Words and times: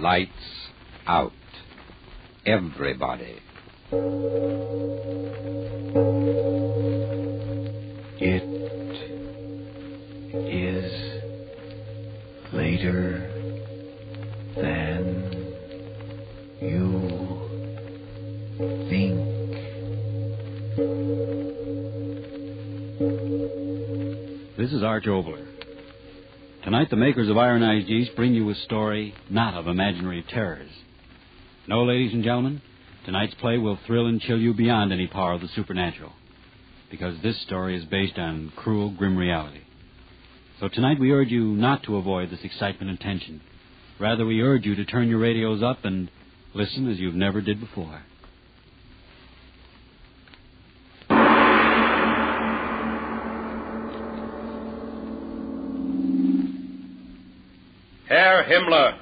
Lights 0.00 0.30
Out. 1.06 1.32
Everybody. 2.44 3.38
It 8.20 8.42
is 10.34 10.92
later 12.52 13.30
than 14.54 15.54
you 16.60 16.90
think. 18.90 19.16
This 24.58 24.72
is 24.72 24.82
Arch 24.82 25.04
Oboler. 25.06 25.45
Tonight, 26.66 26.90
the 26.90 26.96
makers 26.96 27.28
of 27.28 27.38
Ironized 27.38 27.86
Yeast 27.86 28.16
bring 28.16 28.34
you 28.34 28.50
a 28.50 28.54
story 28.56 29.14
not 29.30 29.54
of 29.54 29.68
imaginary 29.68 30.24
terrors. 30.28 30.68
No, 31.68 31.84
ladies 31.84 32.12
and 32.12 32.24
gentlemen, 32.24 32.60
tonight's 33.04 33.34
play 33.34 33.56
will 33.56 33.78
thrill 33.86 34.08
and 34.08 34.20
chill 34.20 34.40
you 34.40 34.52
beyond 34.52 34.92
any 34.92 35.06
power 35.06 35.34
of 35.34 35.42
the 35.42 35.48
supernatural, 35.54 36.10
because 36.90 37.22
this 37.22 37.40
story 37.42 37.78
is 37.78 37.84
based 37.84 38.18
on 38.18 38.52
cruel, 38.56 38.90
grim 38.90 39.16
reality. 39.16 39.60
So 40.58 40.66
tonight, 40.66 40.98
we 40.98 41.12
urge 41.12 41.30
you 41.30 41.44
not 41.54 41.84
to 41.84 41.98
avoid 41.98 42.30
this 42.30 42.42
excitement 42.42 42.90
and 42.90 42.98
tension. 42.98 43.42
Rather, 44.00 44.26
we 44.26 44.42
urge 44.42 44.66
you 44.66 44.74
to 44.74 44.84
turn 44.84 45.08
your 45.08 45.20
radios 45.20 45.62
up 45.62 45.84
and 45.84 46.10
listen 46.52 46.90
as 46.90 46.98
you've 46.98 47.14
never 47.14 47.40
did 47.40 47.60
before. 47.60 48.02
Herr 58.36 58.60
Himmler. 58.60 58.98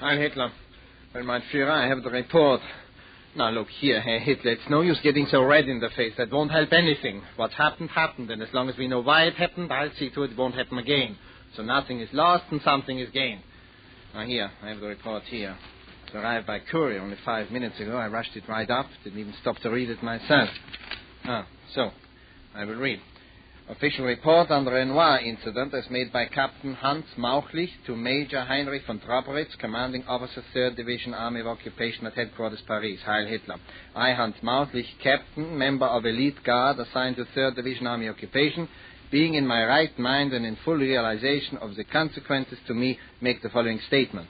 Heil 0.00 0.18
Hitler. 0.18 0.52
Well, 1.14 1.40
Führer, 1.50 1.70
I 1.70 1.88
have 1.88 2.02
the 2.02 2.10
report. 2.10 2.60
Now, 3.34 3.50
look 3.50 3.68
here, 3.80 4.02
Herr 4.02 4.18
Hitler. 4.18 4.52
It's 4.52 4.68
no 4.68 4.82
use 4.82 4.98
getting 5.02 5.26
so 5.30 5.42
red 5.42 5.66
in 5.66 5.80
the 5.80 5.88
face. 5.96 6.12
That 6.18 6.30
won't 6.30 6.50
help 6.50 6.72
anything. 6.74 7.22
What 7.36 7.52
happened, 7.52 7.88
happened. 7.88 8.30
And 8.30 8.42
as 8.42 8.50
long 8.52 8.68
as 8.68 8.76
we 8.76 8.86
know 8.86 9.00
why 9.00 9.22
it 9.24 9.34
happened, 9.34 9.72
I'll 9.72 9.90
see 9.98 10.10
to 10.10 10.24
it 10.24 10.32
it 10.32 10.36
won't 10.36 10.54
happen 10.54 10.76
again. 10.76 11.16
So 11.56 11.62
nothing 11.62 12.00
is 12.00 12.10
lost 12.12 12.44
and 12.50 12.60
something 12.60 12.98
is 12.98 13.08
gained. 13.10 13.40
Now, 14.14 14.26
here, 14.26 14.50
I 14.62 14.68
have 14.68 14.80
the 14.80 14.88
report 14.88 15.22
here. 15.24 15.56
It 16.08 16.16
arrived 16.16 16.46
by 16.46 16.58
courier 16.58 17.00
only 17.00 17.16
five 17.24 17.50
minutes 17.50 17.80
ago. 17.80 17.96
I 17.96 18.08
rushed 18.08 18.36
it 18.36 18.44
right 18.46 18.68
up. 18.68 18.86
Didn't 19.04 19.18
even 19.20 19.34
stop 19.40 19.56
to 19.60 19.70
read 19.70 19.88
it 19.88 20.02
myself. 20.02 20.50
Ah, 21.24 21.46
so, 21.74 21.92
I 22.54 22.66
will 22.66 22.74
read. 22.74 23.00
Official 23.68 24.04
report 24.04 24.52
on 24.52 24.64
the 24.64 24.70
Renoir 24.70 25.18
incident 25.18 25.74
as 25.74 25.90
made 25.90 26.12
by 26.12 26.26
Captain 26.26 26.72
Hans 26.74 27.04
Mauchlich 27.18 27.70
to 27.86 27.96
Major 27.96 28.44
Heinrich 28.44 28.86
von 28.86 29.00
Trobowitz, 29.00 29.58
commanding 29.58 30.04
officer 30.06 30.44
3rd 30.54 30.76
Division 30.76 31.12
Army 31.12 31.40
of 31.40 31.48
Occupation 31.48 32.06
at 32.06 32.14
headquarters 32.14 32.62
Paris. 32.68 33.00
Heil 33.04 33.26
Hitler. 33.26 33.56
I, 33.96 34.12
Hans 34.12 34.36
Mauchlich, 34.40 34.86
captain, 35.02 35.58
member 35.58 35.86
of 35.86 36.06
elite 36.06 36.44
guard 36.44 36.78
assigned 36.78 37.16
to 37.16 37.24
3rd 37.24 37.56
Division 37.56 37.88
Army 37.88 38.08
Occupation, 38.08 38.68
being 39.10 39.34
in 39.34 39.44
my 39.44 39.64
right 39.64 39.98
mind 39.98 40.32
and 40.32 40.46
in 40.46 40.56
full 40.64 40.76
realization 40.76 41.58
of 41.58 41.74
the 41.74 41.82
consequences 41.82 42.58
to 42.68 42.74
me, 42.74 43.00
make 43.20 43.42
the 43.42 43.48
following 43.48 43.80
statement. 43.88 44.28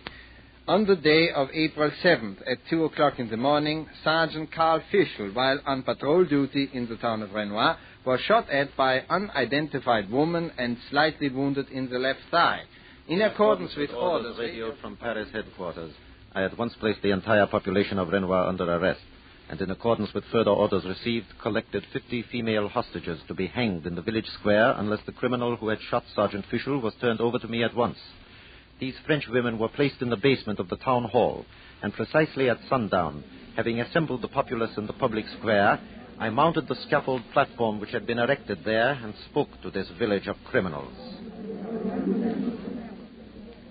On 0.66 0.84
the 0.84 0.96
day 0.96 1.30
of 1.30 1.48
April 1.52 1.92
7th 2.02 2.38
at 2.50 2.58
2 2.70 2.86
o'clock 2.86 3.18
in 3.18 3.28
the 3.28 3.36
morning, 3.36 3.86
Sergeant 4.02 4.50
Karl 4.50 4.80
Fischl, 4.90 5.32
while 5.32 5.60
on 5.66 5.82
patrol 5.82 6.24
duty 6.24 6.70
in 6.72 6.88
the 6.88 6.96
town 6.96 7.22
of 7.22 7.34
Renoir, 7.34 7.78
was 8.06 8.20
shot 8.20 8.48
at 8.50 8.74
by 8.76 9.00
unidentified 9.10 10.08
woman 10.10 10.52
and 10.56 10.76
slightly 10.90 11.28
wounded 11.28 11.68
in 11.70 11.90
the 11.90 11.98
left 11.98 12.20
thigh. 12.30 12.62
In 13.08 13.20
accordance 13.20 13.74
with 13.76 13.90
orders 13.90 14.38
radioed 14.38 14.78
from 14.80 14.96
Paris 14.96 15.28
headquarters, 15.32 15.92
I 16.32 16.44
at 16.44 16.56
once 16.56 16.74
placed 16.78 17.02
the 17.02 17.10
entire 17.10 17.46
population 17.46 17.98
of 17.98 18.08
Renoir 18.08 18.46
under 18.46 18.64
arrest, 18.64 19.00
and 19.50 19.60
in 19.60 19.72
accordance 19.72 20.14
with 20.14 20.24
further 20.30 20.50
orders 20.50 20.84
received, 20.84 21.26
collected 21.42 21.84
50 21.92 22.22
female 22.30 22.68
hostages 22.68 23.20
to 23.26 23.34
be 23.34 23.48
hanged 23.48 23.86
in 23.86 23.96
the 23.96 24.02
village 24.02 24.28
square 24.38 24.74
unless 24.76 25.00
the 25.04 25.12
criminal 25.12 25.56
who 25.56 25.68
had 25.68 25.78
shot 25.90 26.04
Sergeant 26.14 26.44
Fischl 26.50 26.80
was 26.80 26.94
turned 27.00 27.20
over 27.20 27.40
to 27.40 27.48
me 27.48 27.64
at 27.64 27.74
once. 27.74 27.98
These 28.78 28.94
French 29.04 29.26
women 29.28 29.58
were 29.58 29.68
placed 29.68 30.00
in 30.00 30.10
the 30.10 30.16
basement 30.16 30.60
of 30.60 30.68
the 30.68 30.76
town 30.76 31.04
hall, 31.04 31.44
and 31.82 31.92
precisely 31.92 32.48
at 32.50 32.58
sundown, 32.68 33.24
having 33.56 33.80
assembled 33.80 34.22
the 34.22 34.28
populace 34.28 34.76
in 34.76 34.86
the 34.86 34.92
public 34.92 35.24
square, 35.38 35.80
I 36.18 36.30
mounted 36.30 36.66
the 36.66 36.76
scaffold 36.86 37.22
platform 37.32 37.78
which 37.78 37.90
had 37.90 38.06
been 38.06 38.18
erected 38.18 38.60
there 38.64 38.92
and 38.92 39.12
spoke 39.30 39.48
to 39.62 39.70
this 39.70 39.86
village 39.98 40.26
of 40.26 40.36
criminals. 40.46 40.94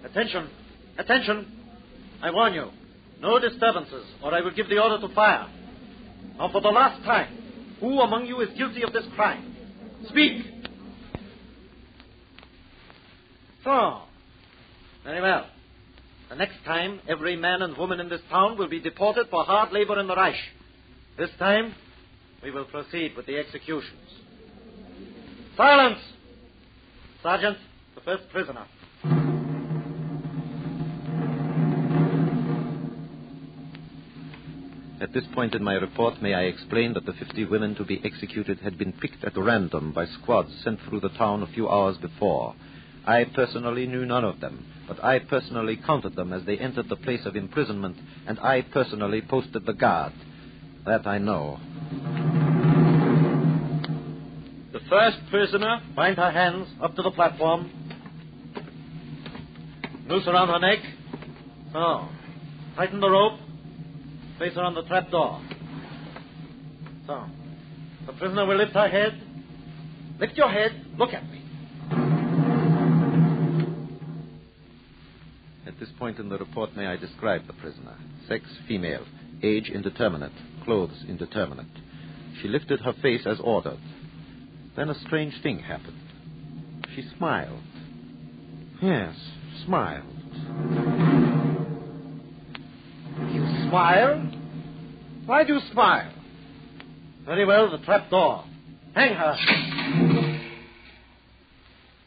Attention! 0.03 0.49
Attention! 0.97 1.51
I 2.21 2.29
warn 2.29 2.53
you, 2.53 2.69
no 3.19 3.39
disturbances, 3.39 4.05
or 4.23 4.33
I 4.33 4.41
will 4.41 4.51
give 4.51 4.69
the 4.69 4.77
order 4.77 5.05
to 5.07 5.13
fire. 5.13 5.47
Now, 6.37 6.51
for 6.51 6.61
the 6.61 6.69
last 6.69 7.03
time, 7.03 7.35
who 7.79 7.99
among 7.99 8.27
you 8.27 8.39
is 8.41 8.49
guilty 8.57 8.83
of 8.83 8.93
this 8.93 9.05
crime? 9.15 9.55
Speak! 10.09 10.43
So, 13.63 14.01
very 15.03 15.21
well. 15.21 15.47
The 16.29 16.35
next 16.35 16.63
time, 16.63 16.99
every 17.07 17.35
man 17.35 17.63
and 17.63 17.75
woman 17.75 17.99
in 17.99 18.09
this 18.09 18.21
town 18.29 18.57
will 18.57 18.69
be 18.69 18.79
deported 18.79 19.27
for 19.29 19.43
hard 19.43 19.71
labor 19.71 19.99
in 19.99 20.07
the 20.07 20.15
Reich. 20.15 20.35
This 21.17 21.29
time, 21.39 21.73
we 22.45 22.51
will 22.51 22.65
proceed 22.65 23.15
with 23.17 23.25
the 23.25 23.37
executions. 23.37 24.07
Silence! 25.57 25.97
Sergeant, 27.23 27.57
the 27.95 28.01
first 28.01 28.29
prisoner. 28.29 28.67
At 35.01 35.11
this 35.11 35.23
point 35.33 35.55
in 35.55 35.63
my 35.63 35.73
report, 35.73 36.21
may 36.21 36.35
I 36.35 36.43
explain 36.43 36.93
that 36.93 37.07
the 37.07 37.13
50 37.13 37.45
women 37.45 37.73
to 37.75 37.83
be 37.83 37.99
executed 38.05 38.59
had 38.59 38.77
been 38.77 38.93
picked 38.93 39.23
at 39.23 39.35
random 39.35 39.91
by 39.91 40.05
squads 40.05 40.51
sent 40.63 40.79
through 40.81 40.99
the 40.99 41.09
town 41.09 41.41
a 41.41 41.47
few 41.47 41.67
hours 41.67 41.97
before. 41.97 42.53
I 43.07 43.23
personally 43.23 43.87
knew 43.87 44.05
none 44.05 44.23
of 44.23 44.39
them, 44.39 44.67
but 44.87 45.03
I 45.03 45.17
personally 45.17 45.77
counted 45.83 46.15
them 46.15 46.31
as 46.31 46.45
they 46.45 46.59
entered 46.59 46.89
the 46.89 46.95
place 46.95 47.25
of 47.25 47.35
imprisonment, 47.35 47.97
and 48.27 48.39
I 48.39 48.61
personally 48.61 49.23
posted 49.23 49.65
the 49.65 49.73
guard. 49.73 50.13
That 50.85 51.07
I 51.07 51.17
know. 51.17 51.59
First 54.89 55.17
prisoner, 55.31 55.81
bind 55.95 56.17
her 56.17 56.31
hands 56.31 56.67
up 56.81 56.95
to 56.95 57.01
the 57.01 57.11
platform. 57.11 57.71
Noose 60.07 60.27
around 60.27 60.49
her 60.49 60.59
neck. 60.59 60.79
So, 61.73 62.07
tighten 62.75 62.99
the 62.99 63.09
rope. 63.09 63.39
Place 64.37 64.53
her 64.53 64.61
on 64.61 64.75
the 64.75 64.83
trap 64.83 65.09
door. 65.09 65.41
So, 67.07 67.23
the 68.05 68.13
prisoner 68.13 68.45
will 68.45 68.57
lift 68.57 68.73
her 68.73 68.87
head. 68.87 69.19
Lift 70.19 70.37
your 70.37 70.49
head. 70.49 70.85
Look 70.97 71.13
at 71.13 71.23
me. 71.31 71.41
At 75.65 75.79
this 75.79 75.89
point 75.97 76.19
in 76.19 76.29
the 76.29 76.37
report, 76.37 76.75
may 76.75 76.85
I 76.85 76.95
describe 76.95 77.47
the 77.47 77.53
prisoner? 77.53 77.97
Sex, 78.27 78.45
female. 78.67 79.05
Age, 79.41 79.71
indeterminate. 79.73 80.31
Clothes, 80.63 81.03
indeterminate. 81.07 81.65
She 82.41 82.47
lifted 82.47 82.81
her 82.81 82.93
face 83.01 83.21
as 83.25 83.39
ordered. 83.43 83.79
Then 84.75 84.89
a 84.89 84.99
strange 85.01 85.33
thing 85.41 85.59
happened. 85.59 85.97
She 86.95 87.03
smiled. 87.17 87.59
Yes, 88.81 89.15
smiled. 89.65 90.03
You 93.33 93.69
smile? 93.69 94.31
Why 95.25 95.43
do 95.43 95.53
you 95.53 95.59
smile? 95.71 96.11
Very 97.25 97.45
well, 97.45 97.71
the 97.71 97.83
trap 97.85 98.09
door. 98.09 98.43
Hang 98.93 99.13
her. 99.13 99.35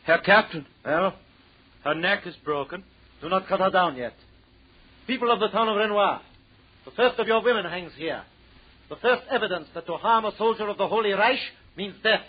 Herr 0.04 0.18
Captain, 0.18 0.66
Well, 0.84 1.14
her 1.84 1.94
neck 1.94 2.26
is 2.26 2.34
broken. 2.44 2.82
do 3.20 3.28
not 3.28 3.46
cut 3.48 3.60
her 3.60 3.70
down 3.70 3.96
yet. 3.96 4.14
People 5.06 5.30
of 5.30 5.40
the 5.40 5.48
town 5.48 5.68
of 5.68 5.76
Renoir, 5.76 6.20
the 6.84 6.90
first 6.92 7.18
of 7.18 7.26
your 7.26 7.42
women 7.42 7.64
hangs 7.64 7.92
here. 7.96 8.22
The 8.88 8.96
first 8.96 9.22
evidence 9.30 9.68
that 9.74 9.86
to 9.86 9.94
harm 9.94 10.24
a 10.24 10.36
soldier 10.36 10.68
of 10.68 10.78
the 10.78 10.86
Holy 10.88 11.12
Reich 11.12 11.38
means 11.76 11.94
death. 12.02 12.22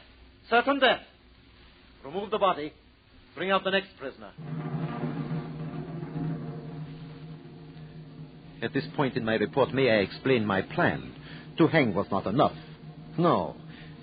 Certain 0.50 0.80
death. 0.80 1.02
Remove 2.04 2.32
the 2.32 2.40
body. 2.40 2.74
Bring 3.36 3.52
out 3.52 3.64
the 3.64 3.70
next 3.70 3.90
prisoner. 4.00 4.32
At 8.62 8.74
this 8.74 8.86
point 8.96 9.16
in 9.16 9.24
my 9.24 9.36
report, 9.36 9.74
may 9.74 9.90
I 9.90 9.98
explain 9.98 10.46
my 10.46 10.62
plan? 10.64 11.14
To 11.60 11.68
hang 11.68 11.94
was 11.94 12.08
not 12.12 12.26
enough. 12.26 12.56
No. 13.18 13.56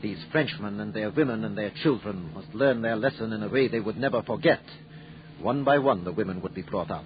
These 0.03 0.19
Frenchmen 0.31 0.79
and 0.79 0.95
their 0.95 1.11
women 1.11 1.45
and 1.45 1.59
their 1.59 1.73
children 1.83 2.31
must 2.33 2.55
learn 2.55 2.81
their 2.81 2.97
lesson 2.97 3.33
in 3.33 3.43
a 3.43 3.49
way 3.49 3.69
they 3.69 3.81
would 3.81 3.97
never 3.97 4.23
forget. 4.23 4.61
One 5.41 5.65
by 5.65 5.79
one, 5.79 6.05
the 6.05 6.13
women 6.13 6.41
would 6.43 6.55
be 6.55 6.63
brought 6.63 6.91
out. 6.91 7.05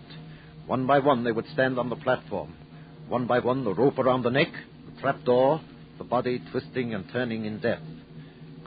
One 0.67 0.87
by 0.87 0.99
one, 0.99 1.25
they 1.25 1.33
would 1.33 1.47
stand 1.53 1.79
on 1.79 1.89
the 1.89 1.97
platform. 1.97 2.55
One 3.09 3.27
by 3.27 3.39
one, 3.41 3.65
the 3.65 3.75
rope 3.75 3.99
around 3.99 4.23
the 4.23 4.31
neck, 4.31 4.53
the 4.93 5.01
trap 5.01 5.25
door, 5.25 5.61
the 5.99 6.05
body 6.05 6.43
twisting 6.51 6.95
and 6.95 7.05
turning 7.13 7.47
in 7.47 7.61
death. 7.61 7.83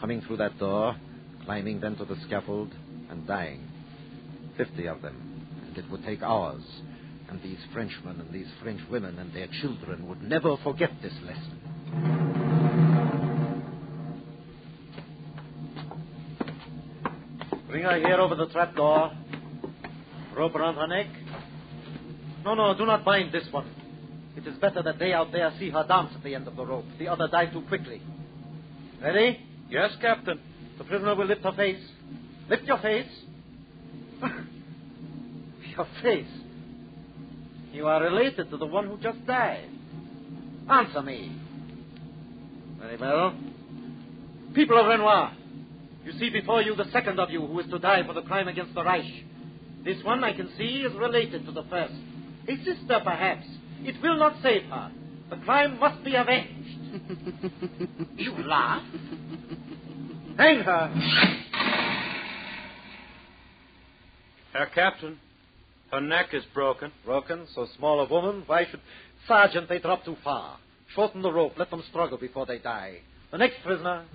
Coming 0.04 0.20
through 0.28 0.36
that 0.36 0.60
door, 0.60 0.98
climbing 1.46 1.80
then 1.80 1.96
to 1.96 2.04
the 2.04 2.18
scaffold, 2.28 2.76
and 3.10 3.26
dying. 3.26 3.66
Fifty 4.58 4.86
of 4.86 5.02
them. 5.02 5.16
And 5.66 5.78
it 5.78 5.90
would 5.90 6.04
take 6.04 6.22
hours. 6.22 6.62
And 7.30 7.42
these 7.42 7.58
Frenchmen 7.72 8.20
and 8.20 8.30
these 8.34 8.50
French 8.62 8.82
women 8.92 9.18
and 9.18 9.34
their 9.34 9.48
children 9.62 10.06
would 10.10 10.22
never 10.22 10.58
forget 10.58 10.90
this 11.02 11.14
lesson. 11.24 11.58
Bring 17.70 17.84
her 17.84 17.98
here 18.06 18.18
over 18.20 18.36
the 18.36 18.48
trap 18.48 18.76
door. 18.76 19.10
Rope 20.36 20.56
around 20.56 20.76
her 20.76 20.88
neck. 20.88 21.08
No, 22.44 22.56
no, 22.56 22.78
do 22.78 22.86
not 22.86 23.06
bind 23.06 23.32
this 23.32 23.48
one. 23.52 23.74
It 24.36 24.46
is 24.46 24.58
better 24.58 24.84
that 24.84 25.00
they 25.00 25.14
out 25.14 25.32
there 25.32 25.50
see 25.58 25.70
her 25.70 25.86
dance 25.88 26.12
at 26.14 26.24
the 26.26 26.36
end 26.36 26.50
of 26.50 26.58
the 26.58 26.66
rope. 26.66 26.84
The 27.00 27.08
other 27.08 27.30
die 27.30 27.46
too 27.46 27.62
quickly. 27.70 28.02
Ready? 29.02 29.40
Yes, 29.74 29.92
Captain. 30.02 30.40
The 30.78 30.84
prisoner 30.84 31.16
will 31.16 31.25
lift 31.25 31.42
her 31.42 31.52
face. 31.54 31.84
Lift 32.48 32.64
your 32.66 32.78
face. 32.78 33.10
your 35.75 35.88
face. 36.04 36.28
You 37.72 37.88
are 37.88 38.04
related 38.04 38.52
to 38.52 38.58
the 38.58 38.68
one 38.68 38.86
who 38.86 39.00
just 39.00 39.25
died. 39.25 39.68
Answer 40.70 41.02
me. 41.02 41.36
Very 42.80 42.98
well. 42.98 43.36
People 44.54 44.80
of 44.80 44.86
Renoir, 44.86 45.36
you 46.06 46.12
see 46.20 46.30
before 46.30 46.62
you 46.62 46.75
the 46.75 46.92
second 46.92 47.20
of 47.20 47.31
you 47.31 47.44
who 47.44 47.60
is 47.60 47.66
to 47.72 47.80
die 47.80 48.06
for 48.06 48.14
the 48.14 48.22
crime 48.22 48.48
against 48.48 48.75
the 48.75 48.84
Reich. 48.84 49.25
This 49.84 49.98
one 50.04 50.24
I 50.24 50.34
can 50.34 50.52
see 50.56 50.84
is 50.88 50.94
related 50.96 51.48
to 51.48 51.52
the 51.52 51.64
first. 51.64 51.96
A 52.48 52.58
sister, 52.58 53.02
perhaps. 53.04 53.48
It 53.81 54.00
will 54.04 54.20
not 54.20 54.36
save 54.44 54.66
her. 54.66 54.92
The 55.31 55.38
crime 55.38 55.80
must 55.80 56.04
be 56.04 56.14
avenged. 56.14 56.70
you 58.18 58.36
laugh? 58.46 58.84
Hang 60.38 60.60
her. 60.62 60.88
Herr 64.54 64.66
Captain, 64.68 65.20
her 65.92 66.02
neck 66.02 66.28
is 66.34 66.44
broken. 66.54 66.92
Broken, 67.06 67.48
so 67.54 67.68
small 67.78 68.00
a 68.00 68.10
woman. 68.10 68.44
Why 68.46 68.66
should. 68.70 68.80
Sergeant, 69.28 69.70
they 69.70 69.80
drop 69.80 70.04
too 70.04 70.18
far. 70.24 70.58
Shorten 70.96 71.22
the 71.22 71.32
rope. 71.32 71.54
Let 71.58 71.70
them 71.70 71.84
struggle 71.90 72.18
before 72.18 72.46
they 72.46 72.60
die. 72.60 73.00
The 73.32 73.38
next 73.38 73.58
prisoner. 73.64 74.06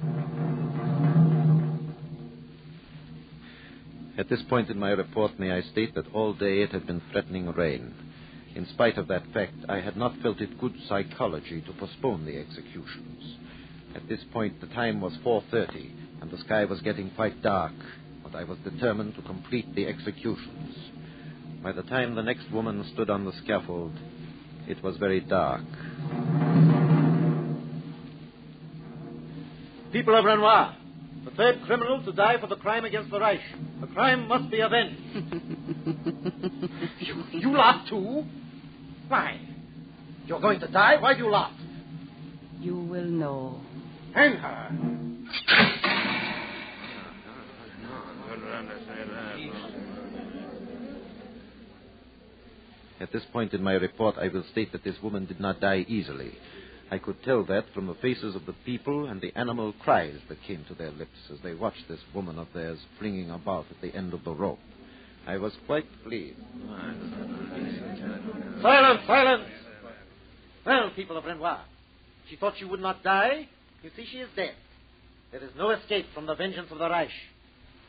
At 4.18 4.28
this 4.28 4.42
point 4.48 4.68
in 4.68 4.78
my 4.78 4.90
report, 4.90 5.38
may 5.38 5.52
I 5.52 5.62
state 5.62 5.94
that 5.94 6.12
all 6.12 6.34
day 6.34 6.62
it 6.62 6.72
had 6.72 6.86
been 6.86 7.00
threatening 7.12 7.46
rain. 7.52 7.94
In 8.56 8.66
spite 8.66 8.98
of 8.98 9.06
that 9.08 9.22
fact, 9.32 9.54
I 9.68 9.80
had 9.80 9.96
not 9.96 10.16
felt 10.20 10.40
it 10.40 10.58
good 10.58 10.74
psychology 10.88 11.60
to 11.62 11.72
postpone 11.74 12.26
the 12.26 12.36
executions. 12.36 13.36
At 13.94 14.08
this 14.08 14.20
point, 14.32 14.60
the 14.60 14.66
time 14.66 15.00
was 15.00 15.12
4.30, 15.24 16.07
and 16.20 16.30
the 16.30 16.38
sky 16.38 16.64
was 16.64 16.80
getting 16.80 17.10
quite 17.10 17.42
dark, 17.42 17.72
but 18.22 18.34
I 18.34 18.44
was 18.44 18.58
determined 18.58 19.14
to 19.16 19.22
complete 19.22 19.74
the 19.74 19.86
executions. 19.86 20.76
By 21.62 21.72
the 21.72 21.82
time 21.82 22.14
the 22.14 22.22
next 22.22 22.50
woman 22.52 22.84
stood 22.92 23.10
on 23.10 23.24
the 23.24 23.32
scaffold, 23.44 23.92
it 24.66 24.82
was 24.82 24.96
very 24.96 25.20
dark. 25.20 25.64
People 29.92 30.14
of 30.18 30.24
Renoir, 30.24 30.76
the 31.24 31.30
third 31.30 31.62
criminal 31.66 32.04
to 32.04 32.12
die 32.12 32.38
for 32.40 32.46
the 32.46 32.56
crime 32.56 32.84
against 32.84 33.10
the 33.10 33.18
Reich. 33.18 33.40
The 33.80 33.86
crime 33.88 34.28
must 34.28 34.50
be 34.50 34.60
avenged. 34.60 35.00
you, 37.00 37.24
you 37.32 37.52
laugh 37.56 37.88
too? 37.88 38.24
Why? 39.08 39.40
You're 40.26 40.40
going 40.40 40.60
to 40.60 40.68
die? 40.68 41.00
Why 41.00 41.14
do 41.14 41.20
you 41.20 41.30
laugh? 41.30 41.52
You 42.60 42.76
will 42.76 43.06
know. 43.06 43.60
Hang 44.14 44.36
her. 44.36 44.97
At 53.00 53.12
this 53.12 53.22
point 53.32 53.54
in 53.54 53.62
my 53.62 53.74
report, 53.74 54.16
I 54.18 54.28
will 54.28 54.44
state 54.50 54.72
that 54.72 54.82
this 54.84 54.96
woman 55.02 55.26
did 55.26 55.40
not 55.40 55.60
die 55.60 55.84
easily. 55.88 56.32
I 56.90 56.98
could 56.98 57.22
tell 57.22 57.44
that 57.44 57.66
from 57.74 57.86
the 57.86 57.94
faces 57.94 58.34
of 58.34 58.46
the 58.46 58.54
people 58.64 59.06
and 59.06 59.20
the 59.20 59.32
animal 59.36 59.74
cries 59.78 60.18
that 60.28 60.42
came 60.42 60.64
to 60.68 60.74
their 60.74 60.90
lips 60.90 61.18
as 61.32 61.38
they 61.42 61.54
watched 61.54 61.86
this 61.88 62.00
woman 62.14 62.38
of 62.38 62.48
theirs 62.54 62.78
flinging 62.98 63.30
about 63.30 63.66
at 63.70 63.80
the 63.82 63.96
end 63.96 64.14
of 64.14 64.24
the 64.24 64.34
rope. 64.34 64.58
I 65.26 65.36
was 65.36 65.52
quite 65.66 65.84
pleased. 66.04 66.38
Silence, 68.62 69.00
silence. 69.06 69.48
Well, 70.64 70.90
people 70.96 71.16
of 71.18 71.24
Renoir, 71.24 71.60
she 72.28 72.36
thought 72.36 72.54
she 72.58 72.64
would 72.64 72.80
not 72.80 73.02
die. 73.02 73.48
You 73.82 73.90
see, 73.94 74.06
she 74.10 74.18
is 74.18 74.28
dead. 74.34 74.54
There 75.30 75.44
is 75.44 75.50
no 75.56 75.70
escape 75.70 76.06
from 76.14 76.26
the 76.26 76.34
vengeance 76.34 76.68
of 76.70 76.78
the 76.78 76.88
Reich. 76.88 77.10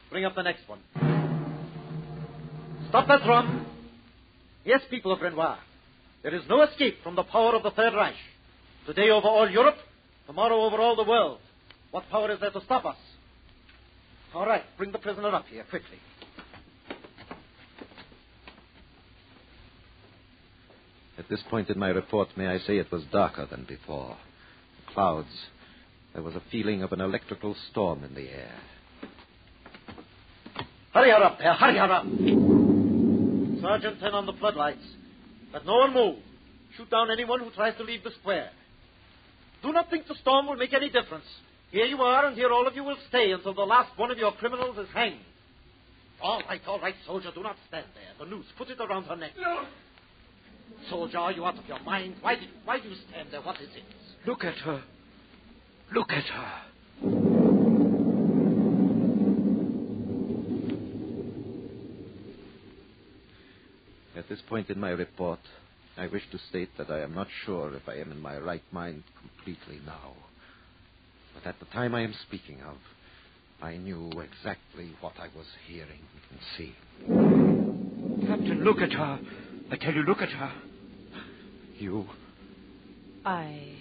Bring 0.09 0.25
up 0.25 0.35
the 0.35 0.41
next 0.41 0.67
one. 0.67 0.79
Stop 2.89 3.07
that 3.07 3.23
drum. 3.23 3.65
Yes, 4.65 4.81
people 4.89 5.11
of 5.11 5.21
Renoir, 5.21 5.57
there 6.23 6.33
is 6.33 6.41
no 6.49 6.61
escape 6.63 6.97
from 7.03 7.15
the 7.15 7.23
power 7.23 7.55
of 7.55 7.63
the 7.63 7.71
Third 7.71 7.93
Reich. 7.93 8.15
Today 8.85 9.09
over 9.09 9.27
all 9.27 9.49
Europe, 9.49 9.77
tomorrow 10.25 10.61
over 10.61 10.77
all 10.77 10.95
the 10.95 11.03
world. 11.03 11.39
What 11.91 12.09
power 12.09 12.31
is 12.31 12.39
there 12.39 12.51
to 12.51 12.61
stop 12.65 12.85
us? 12.85 12.97
All 14.33 14.45
right, 14.45 14.63
bring 14.77 14.91
the 14.91 14.99
prisoner 14.99 15.29
up 15.29 15.45
here, 15.47 15.63
quickly. 15.69 15.97
At 21.17 21.27
this 21.29 21.41
point 21.49 21.69
in 21.69 21.77
my 21.77 21.89
report, 21.89 22.29
may 22.37 22.47
I 22.47 22.59
say 22.59 22.77
it 22.77 22.91
was 22.91 23.03
darker 23.11 23.47
than 23.49 23.65
before. 23.65 24.17
The 24.85 24.93
clouds. 24.93 25.27
There 26.13 26.23
was 26.23 26.35
a 26.35 26.43
feeling 26.51 26.81
of 26.81 26.91
an 26.91 27.01
electrical 27.01 27.55
storm 27.69 28.03
in 28.03 28.15
the 28.15 28.29
air. 28.29 28.55
Hurry 30.93 31.11
her 31.11 31.23
up 31.23 31.37
there, 31.37 31.53
hurry 31.53 31.77
her 31.77 31.91
up. 31.91 32.05
Sergeant, 33.61 33.99
turn 33.99 34.13
on 34.13 34.25
the 34.25 34.33
floodlights. 34.33 34.83
Let 35.53 35.65
no 35.65 35.77
one 35.77 35.93
move. 35.93 36.15
Shoot 36.77 36.89
down 36.89 37.11
anyone 37.11 37.39
who 37.39 37.49
tries 37.51 37.75
to 37.77 37.83
leave 37.83 38.03
the 38.03 38.11
square. 38.21 38.49
Do 39.61 39.71
not 39.73 39.89
think 39.89 40.07
the 40.07 40.15
storm 40.21 40.47
will 40.47 40.55
make 40.55 40.73
any 40.73 40.89
difference. 40.89 41.25
Here 41.71 41.85
you 41.85 41.97
are, 42.01 42.25
and 42.25 42.35
here 42.35 42.51
all 42.51 42.67
of 42.67 42.75
you 42.75 42.83
will 42.83 42.97
stay 43.09 43.31
until 43.31 43.53
the 43.53 43.61
last 43.61 43.97
one 43.97 44.09
of 44.09 44.17
your 44.17 44.31
criminals 44.33 44.77
is 44.77 44.87
hanged. 44.93 45.19
All 46.21 46.41
right, 46.49 46.61
all 46.67 46.79
right, 46.79 46.95
soldier, 47.05 47.29
do 47.33 47.43
not 47.43 47.55
stand 47.67 47.85
there. 47.93 48.25
The 48.25 48.29
noose, 48.29 48.45
put 48.57 48.69
it 48.69 48.79
around 48.79 49.03
her 49.03 49.15
neck. 49.15 49.31
No. 49.39 49.65
Soldier, 50.89 51.17
are 51.17 51.31
you 51.31 51.45
out 51.45 51.57
of 51.57 51.65
your 51.65 51.79
mind? 51.81 52.15
Why, 52.21 52.35
did, 52.35 52.49
why 52.65 52.79
do 52.79 52.89
you 52.89 52.95
stand 53.09 53.29
there? 53.31 53.41
What 53.41 53.57
is 53.61 53.69
it? 53.75 53.83
Look 54.27 54.43
at 54.43 54.55
her. 54.55 54.83
Look 55.93 56.11
at 56.11 56.23
her. 56.23 57.28
At 64.29 64.37
this 64.37 64.45
point 64.47 64.69
in 64.69 64.79
my 64.79 64.91
report, 64.91 65.39
I 65.97 66.05
wish 66.05 66.21
to 66.31 66.37
state 66.49 66.69
that 66.77 66.91
I 66.91 66.99
am 67.01 67.15
not 67.15 67.25
sure 67.47 67.73
if 67.75 67.89
I 67.89 67.95
am 67.95 68.11
in 68.11 68.21
my 68.21 68.37
right 68.37 68.61
mind 68.71 69.01
completely 69.19 69.79
now. 69.87 70.11
But 71.33 71.49
at 71.49 71.57
the 71.59 71.65
time 71.65 71.95
I 71.95 72.01
am 72.01 72.13
speaking 72.27 72.61
of, 72.61 72.75
I 73.59 73.77
knew 73.77 74.11
exactly 74.11 74.91
what 75.01 75.13
I 75.19 75.29
was 75.35 75.47
hearing 75.67 76.01
and 76.29 76.39
seeing. 76.55 76.75
Captain, 78.27 78.63
look 78.63 78.81
at 78.81 78.91
her. 78.93 79.19
I 79.71 79.77
tell 79.77 79.95
you, 79.95 80.03
look 80.03 80.21
at 80.21 80.29
her. 80.29 80.51
You, 81.79 82.05
I. 83.25 83.77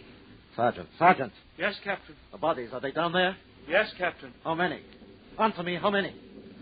Sergeant, 0.56 0.88
Sergeant, 0.98 1.32
Yes, 1.58 1.74
Captain. 1.84 2.14
the 2.32 2.38
bodies, 2.38 2.70
are 2.72 2.80
they 2.80 2.92
down 2.92 3.12
there? 3.12 3.36
Yes, 3.68 3.92
Captain. 3.98 4.32
How 4.44 4.54
many? 4.54 4.80
Answer 5.38 5.62
me, 5.62 5.76
how 5.76 5.90
many? 5.90 6.14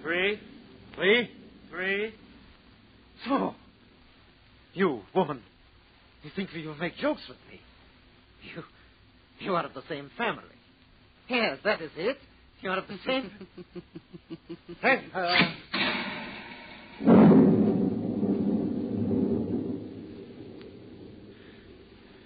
Three, 0.02 0.40
Three? 0.96 1.30
three. 1.70 2.12
So, 3.28 3.54
you, 4.76 5.00
woman, 5.14 5.42
you 6.22 6.30
think 6.36 6.50
you'll 6.52 6.76
make 6.76 6.96
jokes 6.98 7.22
with 7.28 7.38
me? 7.50 7.60
You, 8.54 8.62
you 9.46 9.54
are 9.54 9.64
of 9.64 9.74
the 9.74 9.82
same 9.88 10.10
family. 10.16 10.44
Yes, 11.28 11.58
that 11.64 11.80
is 11.80 11.90
it. 11.96 12.18
You 12.60 12.70
are 12.70 12.78
of 12.78 12.88
the 12.88 12.98
same. 13.06 13.30
Hey, 14.82 15.02
uh, 15.14 15.36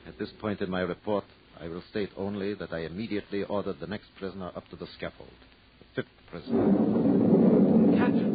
At 0.06 0.18
this 0.18 0.30
point 0.40 0.60
in 0.60 0.68
my 0.68 0.80
report, 0.80 1.24
I 1.60 1.68
will 1.68 1.82
state 1.90 2.10
only 2.16 2.54
that 2.54 2.72
I 2.72 2.80
immediately 2.80 3.44
ordered 3.44 3.78
the 3.80 3.86
next 3.86 4.08
prisoner 4.18 4.50
up 4.56 4.68
to 4.70 4.76
the 4.76 4.86
scaffold. 4.96 5.30
The 5.94 6.02
fifth 6.02 6.12
prisoner. 6.30 6.66
Captain, 7.96 8.32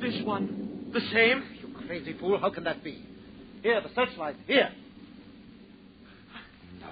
this 0.00 0.14
one, 0.24 0.48
the 0.92 1.00
same? 1.12 1.44
You 1.62 1.68
crazy 1.86 2.14
fool, 2.18 2.38
how 2.40 2.50
can 2.50 2.64
that 2.64 2.82
be? 2.82 2.98
Here, 3.64 3.80
the 3.80 3.88
searchlight, 3.94 4.36
here. 4.46 4.68
No. 6.82 6.88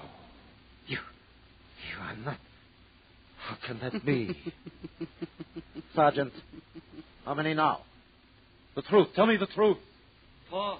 You. 0.87 0.97
You 0.97 2.01
are 2.01 2.15
not. 2.25 2.39
How 3.37 3.57
can 3.67 3.79
that 3.79 4.03
be? 4.03 4.35
Sergeant, 5.95 6.33
how 7.25 7.35
many 7.35 7.53
now? 7.53 7.81
The 8.75 8.81
truth. 8.81 9.09
Tell 9.15 9.27
me 9.27 9.37
the 9.37 9.45
truth. 9.45 9.77
Four. 10.49 10.79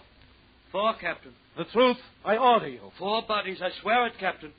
Four, 0.72 0.96
Captain. 1.00 1.34
The 1.58 1.66
truth. 1.66 1.98
I 2.26 2.38
order 2.38 2.70
you. 2.70 2.80
Four 2.98 3.22
bodies, 3.28 3.60
I 3.62 3.70
swear 3.84 4.08
it, 4.08 4.14
Captain. 4.20 4.52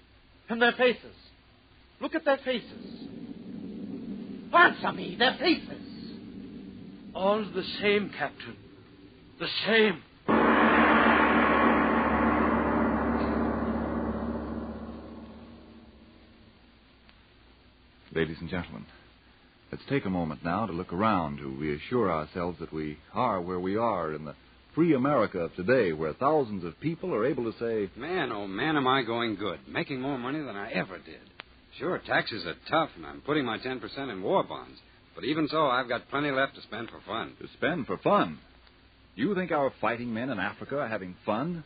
And 0.49 0.63
their 0.63 0.71
faces. 0.79 1.17
Look 2.01 2.15
at 2.15 2.25
their 2.25 2.39
faces. 2.45 3.09
Answer 4.55 4.93
me, 4.93 5.17
their 5.19 5.37
faces. 5.41 6.13
All 7.13 7.45
the 7.45 7.65
same, 7.83 8.13
Captain. 8.17 8.57
The 9.41 9.49
same. 9.67 10.01
Ladies 18.15 18.37
and 18.41 18.49
gentlemen, 18.49 18.87
let's 19.73 19.83
take 19.89 20.05
a 20.05 20.11
moment 20.11 20.45
now 20.45 20.67
to 20.67 20.73
look 20.73 20.93
around 20.93 21.39
to 21.39 21.49
reassure 21.49 22.13
ourselves 22.13 22.57
that 22.61 22.73
we 22.73 22.97
are 23.13 23.41
where 23.41 23.59
we 23.59 23.77
are 23.77 24.15
in 24.15 24.25
the 24.25 24.37
free 24.73 24.95
America 24.95 25.39
of 25.41 25.55
today, 25.57 25.93
where 25.93 26.13
thousands 26.13 26.65
of 26.65 26.79
people 26.79 27.13
are 27.13 27.27
able 27.27 27.51
to 27.51 27.59
say, 27.59 27.91
Man, 27.99 28.31
oh 28.31 28.47
man, 28.47 28.77
am 28.77 28.87
I 28.87 29.03
going 29.03 29.35
good. 29.35 29.59
Making 29.67 30.01
more 30.01 30.17
money 30.17 30.39
than 30.39 30.55
I 30.55 30.71
ever 30.71 30.99
did. 30.99 31.29
Sure, 31.77 32.01
taxes 32.07 32.47
are 32.47 32.55
tough, 32.71 32.91
and 32.95 33.05
I'm 33.05 33.21
putting 33.23 33.45
my 33.45 33.59
10% 33.59 33.83
in 34.13 34.23
war 34.23 34.45
bonds. 34.45 34.79
But 35.17 35.25
even 35.25 35.49
so, 35.49 35.67
I've 35.67 35.89
got 35.89 36.09
plenty 36.09 36.31
left 36.31 36.55
to 36.55 36.63
spend 36.63 36.91
for 36.91 37.01
fun. 37.05 37.33
to 37.41 37.49
spend 37.57 37.89
for 37.89 37.99
fun. 37.99 38.39
You 39.17 39.35
think 39.35 39.51
our 39.51 39.73
fighting 39.81 40.15
men 40.15 40.31
in 40.31 40.39
Africa 40.39 40.79
are 40.79 40.89
having 40.89 41.17
fun? 41.27 41.65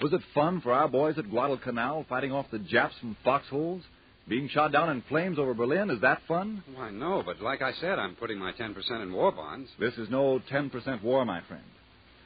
Was 0.00 0.12
it 0.12 0.20
fun 0.36 0.60
for 0.60 0.72
our 0.72 0.86
boys 0.86 1.18
at 1.18 1.28
Guadalcanal 1.28 2.06
fighting 2.08 2.30
off 2.30 2.46
the 2.52 2.60
Japs 2.60 2.94
from 3.00 3.16
foxholes? 3.24 3.82
Being 4.30 4.48
shot 4.48 4.70
down 4.70 4.90
in 4.90 5.02
flames 5.08 5.40
over 5.40 5.54
Berlin? 5.54 5.90
Is 5.90 6.00
that 6.02 6.22
fun? 6.28 6.62
Why, 6.76 6.90
no, 6.90 7.20
but 7.26 7.42
like 7.42 7.62
I 7.62 7.72
said, 7.80 7.98
I'm 7.98 8.14
putting 8.14 8.38
my 8.38 8.52
10% 8.52 8.76
in 9.02 9.12
war 9.12 9.32
bonds. 9.32 9.68
This 9.80 9.94
is 9.94 10.08
no 10.08 10.40
10% 10.52 11.02
war, 11.02 11.24
my 11.24 11.40
friend. 11.48 11.64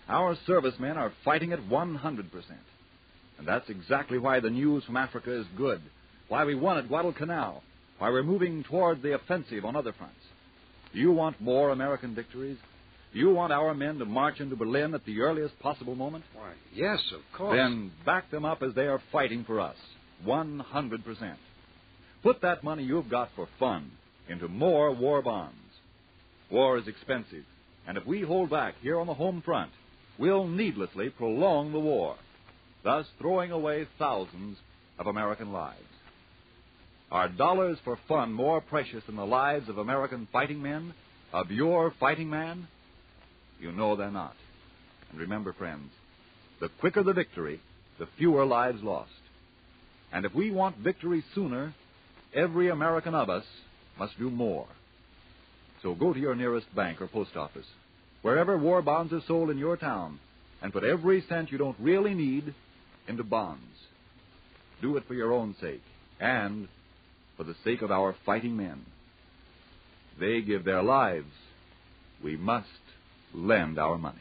Our 0.07 0.37
servicemen 0.47 0.99
are 0.99 1.15
fighting 1.25 1.55
at 1.55 1.61
100%. 1.61 2.25
And 3.39 3.49
that's 3.49 3.71
exactly 3.71 4.19
why 4.19 4.41
the 4.41 4.51
news 4.51 4.85
from 4.85 4.99
Africa 4.99 5.35
is 5.35 5.47
good. 5.57 5.81
Why 6.29 6.45
we 6.45 6.55
won 6.55 6.77
at 6.77 6.89
Guadalcanal. 6.89 7.63
Why 7.97 8.11
we're 8.11 8.23
moving 8.23 8.65
toward 8.65 9.01
the 9.01 9.15
offensive 9.15 9.65
on 9.65 9.75
other 9.75 9.95
fronts. 9.95 10.15
Do 10.93 11.01
you 11.01 11.11
want 11.11 11.41
more 11.41 11.71
American 11.71 12.15
victories? 12.15 12.59
Do 13.15 13.19
you 13.19 13.31
want 13.31 13.51
our 13.51 13.73
men 13.73 13.99
to 14.01 14.05
march 14.05 14.41
into 14.41 14.57
Berlin 14.57 14.93
at 14.93 15.07
the 15.07 15.23
earliest 15.23 15.59
possible 15.59 15.95
moment? 15.95 16.25
Why, 16.35 16.53
yes, 16.75 17.01
of 17.15 17.23
course. 17.35 17.57
Then 17.57 17.93
back 18.05 18.31
them 18.31 18.45
up 18.45 18.63
as 18.63 18.75
they 18.75 18.89
are 18.89 19.01
fighting 19.11 19.45
for 19.45 19.59
us. 19.59 19.77
100%. 20.27 21.37
Put 22.25 22.41
that 22.41 22.65
money 22.65 22.83
you've 22.83 23.11
got 23.11 23.29
for 23.37 23.47
fun 23.59 23.91
into 24.31 24.49
more 24.49 24.91
war 24.93 25.21
bonds. 25.21 25.55
War 26.51 26.79
is 26.79 26.89
expensive, 26.89 27.45
and 27.87 27.99
if 27.99 28.07
we 28.07 28.23
hold 28.23 28.49
back 28.49 28.77
here 28.81 28.99
on 28.99 29.07
the 29.07 29.13
home 29.13 29.43
front, 29.45 29.71
we'll 30.19 30.49
needlessly 30.49 31.11
prolong 31.11 31.71
the 31.71 31.79
war, 31.79 32.17
thus 32.83 33.07
throwing 33.19 33.51
away 33.51 33.87
thousands 33.99 34.57
of 34.99 35.07
American 35.07 35.53
lives. 35.53 35.79
Are 37.11 37.29
dollars 37.29 37.77
for 37.85 37.99
fun 38.09 38.33
more 38.33 38.63
precious 38.63 39.05
than 39.05 39.17
the 39.17 39.27
lives 39.27 39.69
of 39.69 39.77
American 39.77 40.27
fighting 40.33 40.63
men, 40.63 40.95
of 41.31 41.51
your 41.51 41.93
fighting 42.01 42.31
man? 42.31 42.69
You 43.61 43.71
know 43.71 43.97
they're 43.97 44.11
not. 44.11 44.35
And 45.11 45.21
remember, 45.21 45.53
friends, 45.53 45.91
the 46.59 46.71
quicker 46.81 47.03
the 47.03 47.13
victory, 47.13 47.61
the 47.99 48.09
fewer 48.17 48.47
lives 48.47 48.83
lost. 48.83 49.11
And 50.11 50.25
if 50.25 50.35
we 50.35 50.51
want 50.51 50.79
victory 50.79 51.23
sooner, 51.35 51.75
every 52.35 52.69
American 52.69 53.15
of 53.15 53.31
us 53.31 53.45
must 53.99 54.19
do 54.19 54.31
more. 54.31 54.67
So 55.83 55.95
go 55.95 56.13
to 56.13 56.21
your 56.21 56.35
nearest 56.35 56.75
bank 56.75 57.01
or 57.01 57.07
post 57.07 57.37
office, 57.37 57.67
wherever 58.23 58.57
war 58.59 58.83
bonds 58.83 59.13
are 59.13 59.23
sold 59.27 59.51
in 59.51 59.59
your 59.59 59.77
town, 59.77 60.19
and 60.63 60.73
put 60.73 60.85
every 60.85 61.25
cent 61.29 61.53
you 61.53 61.59
don't 61.59 61.77
really 61.79 62.15
need 62.15 62.55
into 63.07 63.23
bonds. 63.23 63.63
Do 64.81 64.97
it 64.97 65.05
for 65.07 65.15
your 65.15 65.33
own 65.33 65.55
sake 65.61 65.83
and 66.21 66.69
for 67.37 67.45
the 67.45 67.55
sake 67.65 67.83
of 67.83 67.91
our 67.91 68.15
fighting 68.25 68.57
men. 68.57 68.85
They 70.19 70.41
give 70.41 70.65
their 70.65 70.83
lives. 70.83 71.33
We 72.23 72.37
must 72.37 72.69
lend 73.35 73.79
our 73.79 73.99
money. 73.99 74.19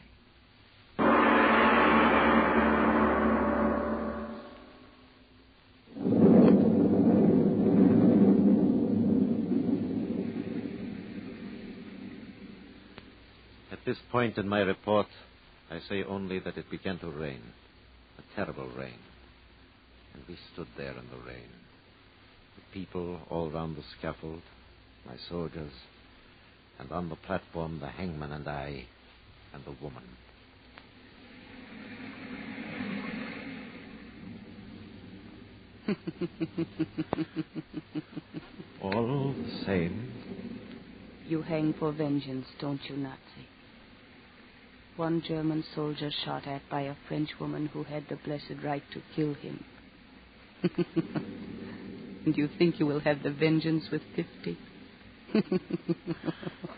At 13.70 13.83
this 13.94 14.02
point 14.10 14.36
in 14.38 14.48
my 14.48 14.58
report, 14.58 15.06
I 15.70 15.78
say 15.88 16.02
only 16.02 16.40
that 16.40 16.56
it 16.56 16.68
began 16.68 16.98
to 16.98 17.10
rain. 17.10 17.40
A 18.18 18.22
terrible 18.34 18.66
rain. 18.76 18.98
And 20.12 20.24
we 20.28 20.36
stood 20.52 20.66
there 20.76 20.90
in 20.90 21.08
the 21.10 21.24
rain. 21.24 21.46
The 22.56 22.62
people 22.72 23.20
all 23.30 23.52
round 23.52 23.76
the 23.76 23.84
scaffold, 23.96 24.42
my 25.06 25.14
soldiers, 25.28 25.70
and 26.80 26.90
on 26.90 27.08
the 27.08 27.14
platform 27.14 27.78
the 27.78 27.86
hangman 27.86 28.32
and 28.32 28.48
I, 28.48 28.84
and 29.52 29.64
the 29.64 29.76
woman. 29.80 30.02
All 38.82 39.34
the 39.34 39.64
same. 39.66 40.10
You 41.28 41.42
hang 41.42 41.74
for 41.78 41.92
vengeance, 41.92 42.48
don't 42.58 42.80
you, 42.88 42.96
Nazi? 42.96 43.53
One 44.96 45.22
German 45.26 45.64
soldier 45.74 46.10
shot 46.24 46.46
at 46.46 46.62
by 46.70 46.82
a 46.82 46.94
French 47.08 47.30
woman 47.40 47.66
who 47.66 47.82
had 47.82 48.04
the 48.08 48.16
blessed 48.16 48.62
right 48.62 48.82
to 48.92 49.02
kill 49.16 49.34
him. 49.34 49.64
and 52.24 52.36
you 52.36 52.48
think 52.58 52.78
you 52.78 52.86
will 52.86 53.00
have 53.00 53.22
the 53.22 53.32
vengeance 53.32 53.90
with 53.90 54.02
fifty? 54.14 54.56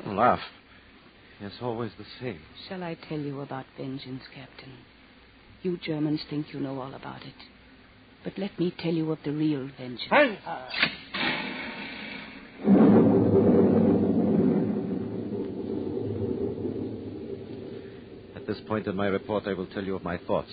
Laugh. 0.06 0.40
It's 1.40 1.56
always 1.60 1.90
the 1.98 2.06
same. 2.18 2.40
Shall 2.68 2.82
I 2.82 2.96
tell 3.08 3.18
you 3.18 3.40
about 3.42 3.66
vengeance, 3.76 4.22
Captain? 4.34 4.72
You 5.62 5.76
Germans 5.76 6.22
think 6.30 6.54
you 6.54 6.60
know 6.60 6.80
all 6.80 6.94
about 6.94 7.22
it. 7.22 7.34
But 8.24 8.38
let 8.38 8.58
me 8.58 8.74
tell 8.78 8.94
you 8.94 9.12
of 9.12 9.18
the 9.24 9.32
real 9.32 9.68
vengeance. 9.78 10.38
This 18.56 18.66
point 18.66 18.86
in 18.86 18.96
my 18.96 19.06
report, 19.06 19.46
I 19.46 19.52
will 19.52 19.66
tell 19.66 19.84
you 19.84 19.96
of 19.96 20.02
my 20.02 20.18
thoughts. 20.18 20.50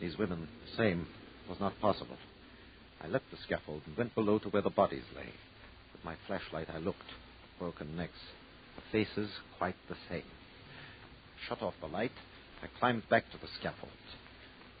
These 0.00 0.16
women, 0.18 0.48
the 0.64 0.76
same, 0.82 1.06
was 1.48 1.60
not 1.60 1.78
possible. 1.80 2.16
I 3.02 3.06
left 3.06 3.30
the 3.30 3.36
scaffold 3.44 3.82
and 3.86 3.96
went 3.96 4.14
below 4.14 4.38
to 4.38 4.48
where 4.48 4.62
the 4.62 4.70
bodies 4.70 5.02
lay. 5.14 5.30
With 5.92 6.04
my 6.04 6.14
flashlight, 6.26 6.68
I 6.72 6.78
looked. 6.78 6.98
Broken 7.58 7.96
necks. 7.96 8.12
The 8.76 8.82
faces 8.92 9.30
quite 9.58 9.74
the 9.88 9.96
same. 10.08 10.22
Shut 11.48 11.60
off 11.60 11.74
the 11.80 11.86
light. 11.86 12.12
I 12.62 12.66
climbed 12.78 13.08
back 13.08 13.30
to 13.32 13.38
the 13.38 13.48
scaffold. 13.60 13.90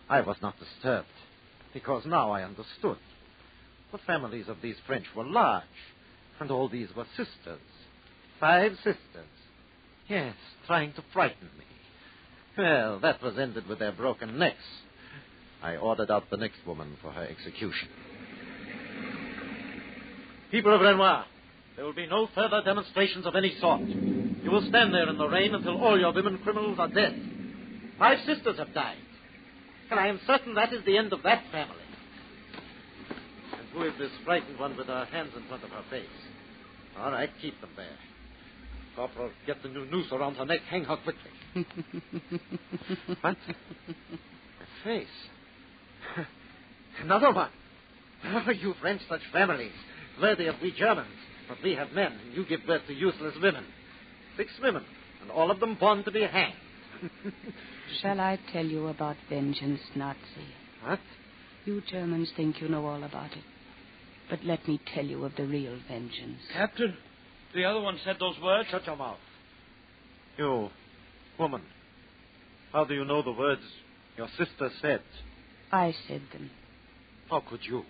I 0.08 0.22
was 0.22 0.36
not 0.40 0.54
disturbed, 0.58 1.06
because 1.74 2.06
now 2.06 2.30
I 2.30 2.44
understood. 2.44 2.98
The 3.92 3.98
families 3.98 4.48
of 4.48 4.62
these 4.62 4.76
French 4.86 5.04
were 5.14 5.24
large, 5.24 5.64
and 6.40 6.50
all 6.50 6.68
these 6.68 6.88
were 6.96 7.06
sisters. 7.16 7.60
Five 8.40 8.72
sisters. 8.76 8.96
Yes, 10.08 10.34
trying 10.66 10.94
to 10.94 11.04
frighten 11.12 11.48
me. 11.58 11.64
Well, 12.58 12.98
that 13.00 13.22
was 13.22 13.38
ended 13.38 13.68
with 13.68 13.78
their 13.78 13.92
broken 13.92 14.36
necks. 14.36 14.56
I 15.62 15.76
ordered 15.76 16.10
out 16.10 16.28
the 16.28 16.36
next 16.36 16.58
woman 16.66 16.96
for 17.00 17.12
her 17.12 17.22
execution. 17.22 17.88
People 20.50 20.74
of 20.74 20.80
Renoir, 20.80 21.24
there 21.76 21.84
will 21.84 21.94
be 21.94 22.08
no 22.08 22.28
further 22.34 22.60
demonstrations 22.64 23.26
of 23.26 23.36
any 23.36 23.54
sort. 23.60 23.82
You 23.82 24.50
will 24.50 24.66
stand 24.68 24.92
there 24.92 25.08
in 25.08 25.18
the 25.18 25.28
rain 25.28 25.54
until 25.54 25.80
all 25.80 26.00
your 26.00 26.12
women 26.12 26.38
criminals 26.38 26.80
are 26.80 26.88
dead. 26.88 27.14
Five 27.96 28.18
sisters 28.26 28.58
have 28.58 28.74
died. 28.74 28.96
And 29.92 30.00
I 30.00 30.08
am 30.08 30.20
certain 30.26 30.54
that 30.54 30.72
is 30.72 30.84
the 30.84 30.98
end 30.98 31.12
of 31.12 31.22
that 31.22 31.44
family. 31.52 31.76
And 33.52 33.68
who 33.72 33.82
is 33.82 33.92
this 33.98 34.10
frightened 34.24 34.58
one 34.58 34.76
with 34.76 34.88
her 34.88 35.04
hands 35.04 35.30
in 35.36 35.44
front 35.46 35.62
of 35.62 35.70
her 35.70 35.84
face? 35.90 36.06
All 36.98 37.12
right, 37.12 37.30
keep 37.40 37.60
them 37.60 37.70
there. 37.76 37.86
Corporal, 38.98 39.30
get 39.46 39.62
the 39.62 39.68
new 39.68 39.86
noose 39.86 40.10
around 40.10 40.34
her 40.34 40.44
neck. 40.44 40.58
Hang 40.68 40.82
her 40.82 40.96
quickly. 40.96 41.30
what? 43.20 43.36
A 43.36 44.84
face. 44.84 45.06
Another 47.04 47.32
one. 47.32 47.50
Oh, 48.24 48.50
you 48.50 48.74
French, 48.80 49.00
such 49.08 49.20
families. 49.32 49.70
Worthy 50.20 50.46
of 50.46 50.56
we 50.60 50.72
Germans. 50.72 51.14
But 51.48 51.58
we 51.62 51.76
have 51.76 51.92
men, 51.92 52.10
and 52.10 52.34
you 52.34 52.44
give 52.44 52.66
birth 52.66 52.82
to 52.88 52.92
useless 52.92 53.36
women. 53.40 53.64
Six 54.36 54.50
women, 54.60 54.84
and 55.22 55.30
all 55.30 55.52
of 55.52 55.60
them 55.60 55.76
born 55.78 56.02
to 56.02 56.10
be 56.10 56.22
hanged. 56.22 56.54
Shall 58.02 58.18
I 58.18 58.36
tell 58.52 58.66
you 58.66 58.88
about 58.88 59.16
vengeance, 59.30 59.80
Nazi? 59.94 60.18
What? 60.82 60.98
You 61.66 61.82
Germans 61.88 62.32
think 62.36 62.60
you 62.60 62.68
know 62.68 62.84
all 62.84 63.04
about 63.04 63.30
it. 63.30 63.44
But 64.28 64.40
let 64.42 64.66
me 64.66 64.80
tell 64.92 65.04
you 65.04 65.24
of 65.24 65.36
the 65.36 65.46
real 65.46 65.78
vengeance. 65.86 66.40
Captain, 66.52 66.96
the 67.54 67.64
other 67.64 67.80
one 67.80 67.98
said 68.04 68.16
those 68.20 68.36
words. 68.42 68.68
Shut 68.70 68.86
your 68.86 68.96
mouth. 68.96 69.18
You, 70.36 70.68
woman, 71.38 71.62
how 72.72 72.84
do 72.84 72.94
you 72.94 73.04
know 73.04 73.22
the 73.22 73.32
words 73.32 73.62
your 74.16 74.28
sister 74.36 74.70
said? 74.80 75.02
I 75.72 75.94
said 76.06 76.22
them. 76.32 76.50
How 77.30 77.40
could 77.40 77.60
you? 77.62 77.82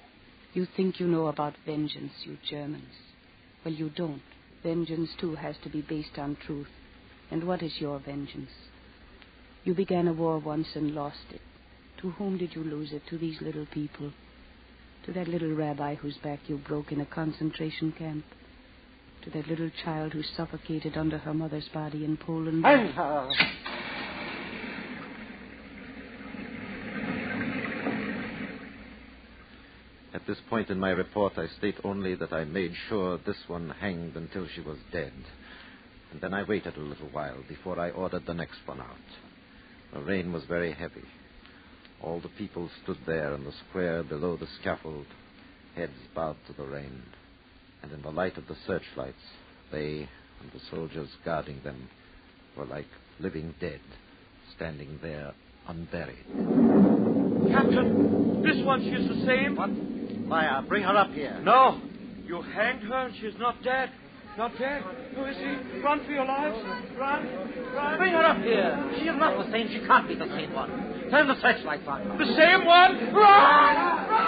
You 0.54 0.66
think 0.76 0.98
you 0.98 1.06
know 1.06 1.26
about 1.26 1.54
vengeance, 1.66 2.12
you 2.24 2.38
Germans. 2.48 2.94
Well, 3.64 3.74
you 3.74 3.90
don't. 3.90 4.22
Vengeance, 4.62 5.10
too, 5.20 5.34
has 5.34 5.56
to 5.62 5.68
be 5.68 5.82
based 5.82 6.18
on 6.18 6.36
truth. 6.46 6.68
And 7.30 7.44
what 7.46 7.62
is 7.62 7.72
your 7.78 7.98
vengeance? 7.98 8.50
You 9.64 9.74
began 9.74 10.08
a 10.08 10.12
war 10.12 10.38
once 10.38 10.68
and 10.74 10.94
lost 10.94 11.26
it. 11.30 11.40
To 12.00 12.10
whom 12.12 12.38
did 12.38 12.54
you 12.54 12.64
lose 12.64 12.92
it? 12.92 13.02
To 13.10 13.18
these 13.18 13.40
little 13.40 13.66
people? 13.66 14.12
To 15.04 15.12
that 15.12 15.28
little 15.28 15.54
rabbi 15.54 15.96
whose 15.96 16.16
back 16.18 16.40
you 16.46 16.56
broke 16.56 16.92
in 16.92 17.00
a 17.00 17.06
concentration 17.06 17.92
camp? 17.92 18.24
To 19.24 19.30
that 19.30 19.48
little 19.48 19.70
child 19.84 20.12
who 20.12 20.22
suffocated 20.22 20.96
under 20.96 21.18
her 21.18 21.34
mother's 21.34 21.68
body 21.68 22.04
in 22.04 22.16
Poland? 22.16 22.64
Hang 22.64 22.92
her! 22.92 23.28
Uh, 23.28 23.34
At 30.14 30.26
this 30.26 30.38
point 30.48 30.70
in 30.70 30.80
my 30.80 30.90
report, 30.90 31.34
I 31.36 31.46
state 31.58 31.76
only 31.84 32.14
that 32.14 32.32
I 32.32 32.44
made 32.44 32.72
sure 32.88 33.18
this 33.18 33.36
one 33.46 33.70
hanged 33.70 34.16
until 34.16 34.46
she 34.48 34.60
was 34.60 34.78
dead. 34.92 35.12
And 36.12 36.20
then 36.20 36.32
I 36.32 36.42
waited 36.44 36.76
a 36.76 36.80
little 36.80 37.08
while 37.08 37.42
before 37.48 37.78
I 37.78 37.90
ordered 37.90 38.24
the 38.26 38.34
next 38.34 38.58
one 38.66 38.80
out. 38.80 38.96
The 39.92 40.00
rain 40.00 40.32
was 40.32 40.44
very 40.44 40.72
heavy. 40.72 41.04
All 42.02 42.20
the 42.20 42.30
people 42.30 42.70
stood 42.82 42.98
there 43.06 43.34
in 43.34 43.44
the 43.44 43.52
square 43.68 44.02
below 44.02 44.36
the 44.36 44.48
scaffold, 44.60 45.06
heads 45.74 45.92
bowed 46.14 46.36
to 46.46 46.52
the 46.52 46.66
rain. 46.66 47.02
And 47.82 47.92
in 47.92 48.02
the 48.02 48.10
light 48.10 48.36
of 48.36 48.46
the 48.48 48.56
searchlights, 48.66 49.16
they 49.70 50.08
and 50.40 50.52
the 50.52 50.60
soldiers 50.70 51.08
guarding 51.24 51.60
them 51.64 51.88
were 52.56 52.66
like 52.66 52.86
living 53.20 53.54
dead, 53.60 53.80
standing 54.56 54.98
there 55.02 55.34
unburied. 55.66 56.24
Captain, 57.50 58.42
this 58.42 58.64
one, 58.64 58.82
she's 58.82 59.08
the 59.08 59.26
same. 59.26 59.56
What? 59.56 59.70
Maya, 59.70 60.62
bring 60.62 60.82
her 60.82 60.96
up 60.96 61.10
here. 61.12 61.40
No. 61.42 61.80
You 62.26 62.42
hanged 62.42 62.82
her 62.82 63.06
and 63.06 63.14
she's 63.20 63.38
not 63.38 63.62
dead. 63.62 63.90
Not 64.36 64.56
dead. 64.58 64.82
Who 65.16 65.24
is 65.24 65.36
he? 65.36 65.80
Run 65.80 66.04
for 66.04 66.12
your 66.12 66.24
lives. 66.24 66.56
Run. 66.96 67.26
Run. 67.74 67.98
Bring 67.98 68.12
her 68.12 68.24
up 68.24 68.38
here. 68.38 68.94
She 68.98 69.08
is 69.08 69.16
not 69.18 69.44
the 69.44 69.50
same. 69.50 69.68
She 69.68 69.80
can't 69.86 70.06
be 70.06 70.14
the 70.14 70.28
same 70.28 70.52
one. 70.52 70.70
Turn 71.10 71.26
the 71.26 71.40
searchlights 71.40 71.82
on. 71.88 72.18
The 72.18 72.26
same 72.36 72.64
one? 72.64 73.14
Run! 73.14 73.74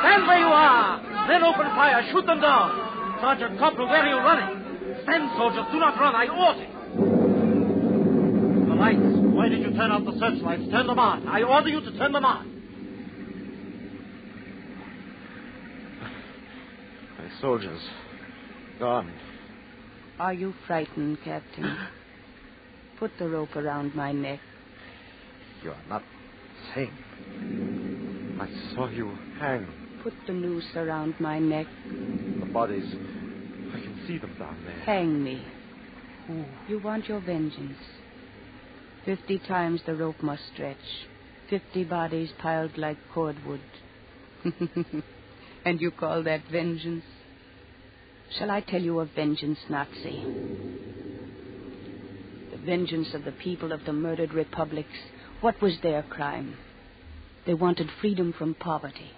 Stand 0.01 0.27
where 0.27 0.41
you 0.41 0.51
are. 0.51 1.29
Then 1.29 1.45
open 1.45 1.67
fire. 1.77 2.03
Shoot 2.11 2.27
them 2.27 2.41
down. 2.41 2.90
Sergeant 3.21 3.59
Corporal, 3.59 3.89
where 3.89 4.03
are 4.03 4.09
you 4.09 4.17
running? 4.17 5.03
Stand, 5.03 5.31
soldiers. 5.37 5.65
Do 5.73 5.79
not 5.79 5.99
run. 6.01 6.15
I 6.15 6.27
order. 6.29 6.63
you. 6.63 6.69
The 8.69 8.75
lights. 8.75 9.01
Why 9.35 9.49
did 9.49 9.61
you 9.61 9.71
turn 9.73 9.93
out 9.93 10.05
the 10.05 10.13
searchlights? 10.19 10.71
Turn 10.71 10.87
them 10.87 10.99
on. 10.99 11.29
I 11.29 11.43
order 11.43 11.69
you 11.69 11.81
to 11.81 11.99
turn 11.99 12.13
them 12.13 12.25
on. 12.25 12.63
My 17.19 17.41
soldiers, 17.41 17.81
gone. 18.79 19.13
Are 20.19 20.35
you 20.35 20.55
frightened, 20.67 21.19
Captain? 21.25 21.77
Put 22.99 23.13
the 23.19 23.29
rope 23.29 23.57
around 23.57 23.95
my 23.95 24.13
neck. 24.13 24.41
You 25.63 25.71
are 25.71 25.83
not 25.89 26.03
sane. 26.75 28.39
I 28.41 28.75
saw 28.75 28.89
you 28.89 29.17
hang. 29.39 29.67
Put 30.03 30.15
the 30.27 30.33
noose 30.33 30.69
around 30.75 31.15
my 31.21 31.39
neck. 31.39 31.67
Bodies. 32.53 32.85
I 33.73 33.81
can 33.81 34.01
see 34.07 34.19
them 34.19 34.35
down 34.39 34.57
there. 34.65 34.81
Hang 34.81 35.23
me. 35.23 35.45
You 36.69 36.81
want 36.81 37.09
your 37.09 37.21
vengeance. 37.21 37.79
Fifty 39.05 39.39
times 39.39 39.81
the 39.87 39.95
rope 39.95 40.21
must 40.23 40.43
stretch. 40.53 40.77
Fifty 41.49 41.85
bodies 41.85 42.31
piled 42.39 42.77
like 42.77 42.99
cordwood. 43.15 43.61
and 45.65 45.81
you 45.81 45.91
call 45.91 46.23
that 46.25 46.43
vengeance? 46.51 47.05
Shall 48.39 48.51
I 48.51 48.61
tell 48.61 48.81
you 48.83 49.01
of 49.01 49.11
vengeance, 49.15 49.59
Nazi? 49.69 50.25
The 52.53 52.59
vengeance 52.59 53.15
of 53.15 53.25
the 53.25 53.33
people 53.33 53.73
of 53.73 53.85
the 53.85 53.93
murdered 53.93 54.33
republics. 54.33 54.89
What 55.41 55.61
was 55.63 55.75
their 55.83 56.03
crime? 56.03 56.57
They 57.47 57.55
wanted 57.55 57.89
freedom 58.01 58.33
from 58.37 58.55
poverty. 58.55 59.13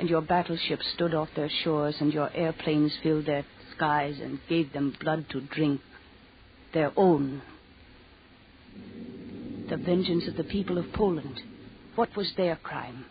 And 0.00 0.08
your 0.08 0.22
battleships 0.22 0.86
stood 0.94 1.12
off 1.12 1.28
their 1.36 1.50
shores, 1.62 1.94
and 2.00 2.10
your 2.10 2.32
airplanes 2.32 2.96
filled 3.02 3.26
their 3.26 3.44
skies 3.76 4.18
and 4.18 4.40
gave 4.48 4.72
them 4.72 4.96
blood 4.98 5.26
to 5.28 5.42
drink. 5.42 5.82
Their 6.72 6.90
own. 6.96 7.42
The 9.68 9.76
vengeance 9.76 10.26
of 10.26 10.38
the 10.38 10.44
people 10.44 10.78
of 10.78 10.90
Poland. 10.94 11.42
What 11.96 12.16
was 12.16 12.32
their 12.38 12.56
crime? 12.56 13.04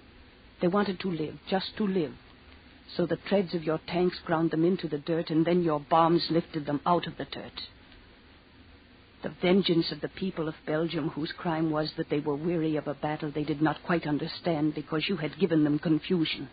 They 0.62 0.68
wanted 0.68 1.00
to 1.02 1.12
live, 1.12 1.36
just 1.48 1.78
to 1.78 1.86
live. 1.86 2.14
So 2.98 3.06
the 3.06 3.18
treads 3.18 3.54
of 3.54 3.64
your 3.64 3.80
tanks 3.86 4.18
ground 4.26 4.50
them 4.50 4.66
into 4.66 4.88
the 4.88 4.98
dirt, 4.98 5.30
and 5.30 5.46
then 5.46 5.62
your 5.62 5.80
bombs 5.80 6.26
lifted 6.32 6.66
them 6.66 6.82
out 6.88 7.06
of 7.06 7.18
the 7.18 7.26
dirt. 7.26 7.68
The 9.22 9.30
vengeance 9.44 9.92
of 9.92 10.02
the 10.02 10.10
people 10.10 10.48
of 10.48 10.56
Belgium, 10.66 11.10
whose 11.10 11.34
crime 11.34 11.70
was 11.70 11.92
that 11.98 12.10
they 12.10 12.20
were 12.20 12.36
weary 12.36 12.78
of 12.78 12.88
a 12.88 12.96
battle 12.96 13.30
they 13.30 13.44
did 13.44 13.62
not 13.62 13.84
quite 13.84 14.08
understand 14.08 14.74
because 14.74 15.08
you 15.08 15.18
had 15.18 15.38
given 15.38 15.64
them 15.64 15.78
confusion. 15.78 16.50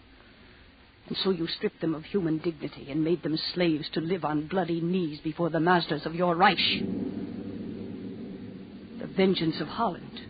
And 1.09 1.17
so 1.23 1.31
you 1.31 1.47
stripped 1.47 1.81
them 1.81 1.95
of 1.95 2.05
human 2.05 2.39
dignity 2.39 2.89
and 2.91 3.05
made 3.05 3.23
them 3.23 3.39
slaves 3.55 3.89
to 3.93 4.01
live 4.01 4.25
on 4.25 4.49
bloody 4.49 4.81
knees 4.81 5.21
before 5.21 5.51
the 5.51 5.61
masters 5.61 6.05
of 6.05 6.15
your 6.15 6.35
Reich. 6.35 6.59
The 8.99 9.07
vengeance 9.07 9.61
of 9.61 9.69
Holland. 9.69 10.21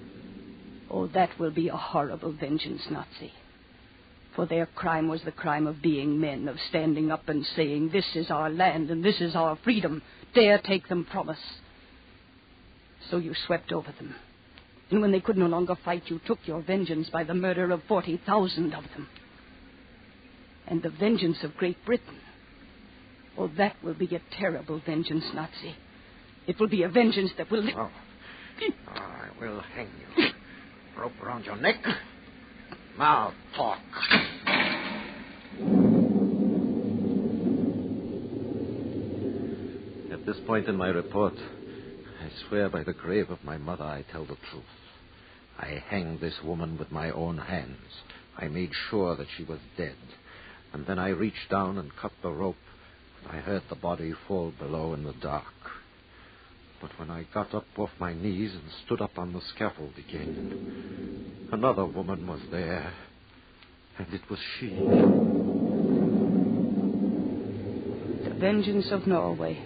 Oh, 0.90 1.06
that 1.08 1.38
will 1.38 1.50
be 1.50 1.68
a 1.68 1.76
horrible 1.76 2.32
vengeance, 2.32 2.82
Nazi. 2.90 3.32
For 4.34 4.44
their 4.44 4.66
crime 4.66 5.08
was 5.08 5.22
the 5.22 5.32
crime 5.32 5.66
of 5.66 5.80
being 5.80 6.20
men, 6.20 6.46
of 6.46 6.58
standing 6.68 7.10
up 7.10 7.26
and 7.28 7.44
saying, 7.56 7.88
This 7.88 8.04
is 8.14 8.30
our 8.30 8.50
land 8.50 8.90
and 8.90 9.02
this 9.02 9.20
is 9.20 9.34
our 9.34 9.56
freedom. 9.64 10.02
Dare 10.34 10.58
take 10.58 10.88
them 10.88 11.06
from 11.10 11.30
us. 11.30 11.38
So 13.10 13.16
you 13.16 13.32
swept 13.46 13.72
over 13.72 13.92
them. 13.92 14.14
And 14.90 15.00
when 15.00 15.10
they 15.10 15.20
could 15.20 15.38
no 15.38 15.46
longer 15.46 15.74
fight, 15.84 16.02
you 16.06 16.20
took 16.26 16.38
your 16.44 16.60
vengeance 16.60 17.08
by 17.08 17.24
the 17.24 17.34
murder 17.34 17.70
of 17.72 17.82
40,000 17.88 18.74
of 18.74 18.84
them. 18.94 19.08
And 20.68 20.82
the 20.82 20.90
vengeance 20.90 21.38
of 21.42 21.56
Great 21.56 21.76
Britain. 21.84 22.18
Oh, 23.38 23.50
that 23.56 23.76
will 23.82 23.94
be 23.94 24.14
a 24.14 24.22
terrible 24.38 24.80
vengeance, 24.84 25.24
Nazi. 25.34 25.76
It 26.46 26.58
will 26.58 26.68
be 26.68 26.82
a 26.82 26.88
vengeance 26.88 27.30
that 27.38 27.50
will. 27.50 27.68
Oh. 27.76 27.90
I 28.88 29.28
will 29.40 29.60
hang 29.74 29.88
you. 30.16 30.26
Rope 30.98 31.12
around 31.22 31.44
your 31.44 31.56
neck. 31.56 31.76
Now 32.98 33.34
talk. 33.54 33.78
At 40.10 40.24
this 40.24 40.36
point 40.46 40.66
in 40.66 40.76
my 40.76 40.88
report, 40.88 41.34
I 41.36 42.48
swear 42.48 42.70
by 42.70 42.82
the 42.82 42.94
grave 42.94 43.30
of 43.30 43.44
my 43.44 43.58
mother 43.58 43.84
I 43.84 44.04
tell 44.10 44.24
the 44.24 44.36
truth. 44.50 44.64
I 45.58 45.82
hanged 45.88 46.20
this 46.20 46.34
woman 46.42 46.78
with 46.78 46.90
my 46.90 47.10
own 47.10 47.38
hands. 47.38 47.76
I 48.38 48.48
made 48.48 48.70
sure 48.90 49.16
that 49.16 49.28
she 49.36 49.44
was 49.44 49.58
dead. 49.76 49.96
And 50.72 50.86
then 50.86 50.98
I 50.98 51.08
reached 51.08 51.50
down 51.50 51.78
and 51.78 51.94
cut 51.96 52.12
the 52.22 52.30
rope. 52.30 52.56
and 53.22 53.36
I 53.36 53.40
heard 53.40 53.62
the 53.68 53.76
body 53.76 54.12
fall 54.28 54.52
below 54.58 54.92
in 54.94 55.04
the 55.04 55.14
dark. 55.14 55.44
But 56.80 56.98
when 56.98 57.10
I 57.10 57.24
got 57.32 57.54
up 57.54 57.66
off 57.78 57.90
my 57.98 58.12
knees 58.12 58.52
and 58.54 58.70
stood 58.84 59.00
up 59.00 59.18
on 59.18 59.32
the 59.32 59.40
scaffold 59.40 59.94
again, 59.96 60.52
another 61.50 61.86
woman 61.86 62.26
was 62.26 62.40
there. 62.50 62.92
And 63.98 64.12
it 64.12 64.28
was 64.28 64.38
she. 64.58 64.84
The 68.28 68.34
vengeance 68.34 68.90
of 68.90 69.06
Norway. 69.06 69.60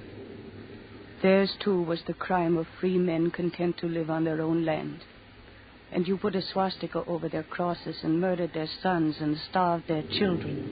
Theirs, 1.23 1.53
too, 1.59 1.83
was 1.83 2.03
the 2.07 2.15
crime 2.15 2.57
of 2.57 2.67
free 2.81 2.97
men 2.97 3.31
content 3.31 3.79
to 3.79 3.89
live 3.89 4.09
on 4.09 4.25
their 4.25 4.41
own 4.41 4.65
land. 4.65 5.01
And 5.93 6.07
you 6.07 6.17
put 6.17 6.37
a 6.37 6.43
swastika 6.43 7.05
over 7.07 7.29
their 7.29 7.43
crosses 7.43 7.97
and 8.03 8.21
murdered 8.21 8.53
their 8.55 8.69
sons 8.83 9.17
and 9.21 9.37
starved 9.51 9.89
their 9.89 10.05
children. 10.19 10.65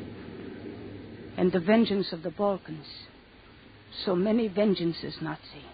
And 1.38 1.52
the 1.52 1.60
vengeance 1.60 2.12
of 2.12 2.24
the 2.24 2.32
Balkans. 2.32 2.88
So 4.04 4.16
many 4.16 4.48
vengeances, 4.48 5.22
Nazi. 5.22 5.64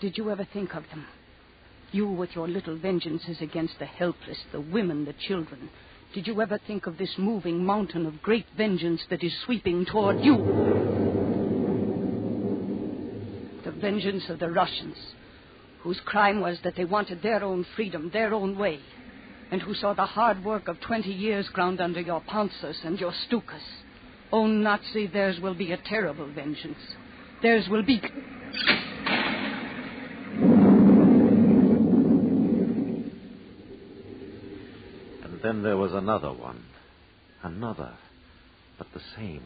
Did 0.00 0.16
you 0.16 0.30
ever 0.30 0.48
think 0.50 0.74
of 0.74 0.84
them? 0.88 1.04
You 1.92 2.08
with 2.08 2.34
your 2.34 2.48
little 2.48 2.74
vengeances 2.74 3.42
against 3.42 3.78
the 3.78 3.84
helpless, 3.84 4.38
the 4.50 4.62
women, 4.62 5.04
the 5.04 5.12
children. 5.12 5.68
Did 6.14 6.26
you 6.26 6.40
ever 6.40 6.58
think 6.66 6.86
of 6.86 6.96
this 6.96 7.18
moving 7.18 7.66
mountain 7.66 8.06
of 8.06 8.22
great 8.22 8.46
vengeance 8.56 9.02
that 9.10 9.22
is 9.22 9.34
sweeping 9.44 9.84
toward 9.84 10.24
you? 10.24 10.36
The 13.66 13.72
vengeance 13.72 14.30
of 14.30 14.38
the 14.38 14.50
Russians, 14.50 14.96
whose 15.80 16.00
crime 16.00 16.40
was 16.40 16.60
that 16.64 16.76
they 16.76 16.86
wanted 16.86 17.20
their 17.20 17.44
own 17.44 17.66
freedom, 17.76 18.08
their 18.10 18.32
own 18.32 18.56
way, 18.56 18.80
and 19.50 19.60
who 19.60 19.74
saw 19.74 19.92
the 19.92 20.06
hard 20.06 20.42
work 20.42 20.66
of 20.66 20.80
20 20.80 21.10
years 21.10 21.46
ground 21.50 21.78
under 21.78 22.00
your 22.00 22.22
Panzers 22.22 22.82
and 22.86 22.98
your 22.98 23.12
Stukas. 23.12 23.84
Oh, 24.30 24.46
Nazi, 24.46 25.06
theirs 25.06 25.40
will 25.40 25.54
be 25.54 25.72
a 25.72 25.78
terrible 25.78 26.30
vengeance. 26.30 26.76
Theirs 27.42 27.66
will 27.70 27.82
be. 27.82 28.02
And 35.24 35.40
then 35.42 35.62
there 35.62 35.78
was 35.78 35.92
another 35.92 36.32
one. 36.32 36.62
Another. 37.42 37.94
But 38.76 38.88
the 38.92 39.00
same. 39.16 39.42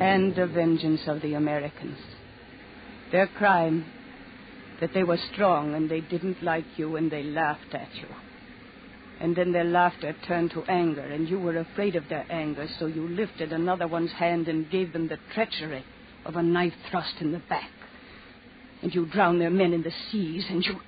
And 0.00 0.34
the 0.34 0.46
vengeance 0.46 1.02
of 1.06 1.20
the 1.20 1.34
Americans. 1.34 1.98
Their 3.12 3.26
crime 3.26 3.84
that 4.80 4.94
they 4.94 5.02
were 5.02 5.18
strong 5.32 5.74
and 5.74 5.90
they 5.90 6.00
didn't 6.00 6.42
like 6.42 6.64
you 6.76 6.96
and 6.96 7.10
they 7.10 7.24
laughed 7.24 7.74
at 7.74 7.94
you. 7.94 8.06
And 9.20 9.34
then 9.34 9.52
their 9.52 9.64
laughter 9.64 10.14
turned 10.26 10.52
to 10.52 10.62
anger, 10.64 11.02
and 11.02 11.28
you 11.28 11.40
were 11.40 11.58
afraid 11.58 11.96
of 11.96 12.08
their 12.08 12.24
anger, 12.30 12.68
so 12.78 12.86
you 12.86 13.08
lifted 13.08 13.52
another 13.52 13.88
one's 13.88 14.12
hand 14.12 14.46
and 14.46 14.70
gave 14.70 14.92
them 14.92 15.08
the 15.08 15.18
treachery 15.34 15.84
of 16.24 16.36
a 16.36 16.42
knife 16.42 16.74
thrust 16.90 17.14
in 17.20 17.32
the 17.32 17.42
back. 17.48 17.70
And 18.82 18.94
you 18.94 19.06
drowned 19.06 19.40
their 19.40 19.50
men 19.50 19.72
in 19.72 19.82
the 19.82 19.92
seas, 20.10 20.44
and 20.48 20.64
you. 20.64 20.78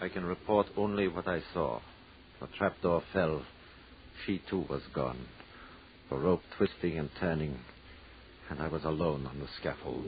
I 0.00 0.08
can 0.08 0.24
report 0.24 0.68
only 0.76 1.08
what 1.08 1.28
I 1.28 1.42
saw. 1.52 1.80
The 2.40 2.46
trapdoor 2.56 3.02
fell. 3.12 3.42
She 4.24 4.40
too 4.48 4.64
was 4.70 4.82
gone. 4.94 5.26
The 6.08 6.16
rope 6.16 6.42
twisting 6.56 6.98
and 6.98 7.10
turning. 7.20 7.58
And 8.50 8.60
I 8.60 8.68
was 8.68 8.84
alone 8.84 9.26
on 9.26 9.38
the 9.38 9.48
scaffold. 9.60 10.06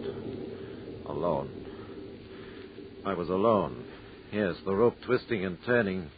Alone. 1.07 1.51
I 3.05 3.15
was 3.15 3.29
alone. 3.29 3.85
Yes, 4.33 4.57
the 4.65 4.75
rope 4.75 4.97
twisting 5.05 5.45
and 5.45 5.59
turning. 5.67 6.11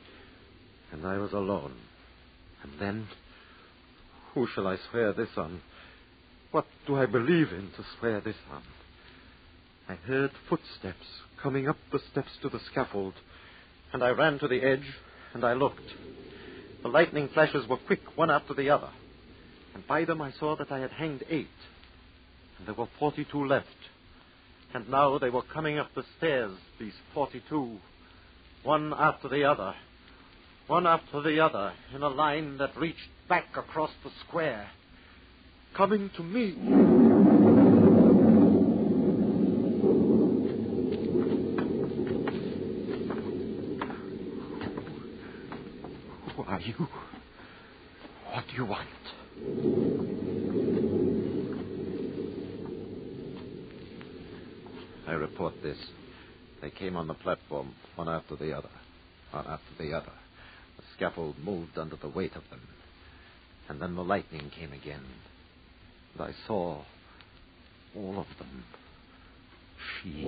And 0.92 1.06
I 1.06 1.18
was 1.18 1.32
alone. 1.32 1.74
And 2.62 2.72
then. 2.80 3.08
Who 4.34 4.46
shall 4.54 4.66
I 4.66 4.78
swear 4.90 5.12
this 5.12 5.28
on? 5.36 5.60
What 6.52 6.66
do 6.86 6.96
I 6.96 7.06
believe 7.06 7.52
in 7.52 7.70
to 7.76 7.84
swear 7.98 8.20
this 8.20 8.36
on? 8.50 8.62
I 9.88 9.94
heard 9.94 10.30
footsteps 10.48 11.06
coming 11.42 11.68
up 11.68 11.76
the 11.90 11.98
steps 12.10 12.30
to 12.42 12.48
the 12.48 12.60
scaffold, 12.70 13.14
and 13.92 14.02
I 14.02 14.10
ran 14.10 14.38
to 14.38 14.48
the 14.48 14.62
edge, 14.62 14.86
and 15.34 15.44
I 15.44 15.54
looked. 15.54 15.80
The 16.82 16.88
lightning 16.88 17.28
flashes 17.34 17.66
were 17.68 17.78
quick, 17.78 18.00
one 18.16 18.30
after 18.30 18.54
the 18.54 18.70
other, 18.70 18.90
and 19.74 19.86
by 19.86 20.04
them 20.04 20.22
I 20.22 20.32
saw 20.32 20.56
that 20.56 20.70
I 20.70 20.78
had 20.78 20.92
hanged 20.92 21.24
eight, 21.28 21.48
there 22.66 22.74
were 22.74 22.88
forty-two 22.98 23.44
left. 23.46 23.66
And 24.74 24.88
now 24.88 25.18
they 25.18 25.28
were 25.28 25.42
coming 25.42 25.78
up 25.78 25.94
the 25.94 26.04
stairs, 26.16 26.56
these 26.80 26.94
forty-two, 27.12 27.78
one 28.62 28.94
after 28.96 29.28
the 29.28 29.44
other, 29.44 29.74
one 30.66 30.86
after 30.86 31.20
the 31.20 31.40
other, 31.40 31.74
in 31.94 32.02
a 32.02 32.08
line 32.08 32.56
that 32.58 32.74
reached 32.76 33.10
back 33.28 33.56
across 33.56 33.90
the 34.02 34.10
square, 34.26 34.70
coming 35.76 36.10
to 36.16 36.22
me. 36.22 36.52
Who 46.34 46.42
are 46.44 46.60
you? 46.60 46.88
What 48.32 48.44
do 48.48 48.54
you 48.56 48.64
want? 48.64 48.88
I 55.06 55.12
report 55.12 55.54
this. 55.62 55.76
They 56.62 56.70
came 56.82 56.96
on 56.96 57.06
the 57.06 57.14
platform, 57.14 57.72
one 57.94 58.08
after 58.08 58.34
the 58.34 58.52
other, 58.52 58.68
one 59.30 59.46
after 59.46 59.72
the 59.78 59.92
other. 59.96 60.10
The 60.76 60.82
scaffold 60.96 61.36
moved 61.38 61.78
under 61.78 61.94
the 61.94 62.08
weight 62.08 62.34
of 62.34 62.42
them. 62.50 62.60
And 63.68 63.80
then 63.80 63.94
the 63.94 64.02
lightning 64.02 64.50
came 64.50 64.72
again. 64.72 65.04
And 66.14 66.22
I 66.22 66.32
saw 66.48 66.82
all 67.96 68.18
of 68.18 68.26
them. 68.40 68.64
She. 70.02 70.26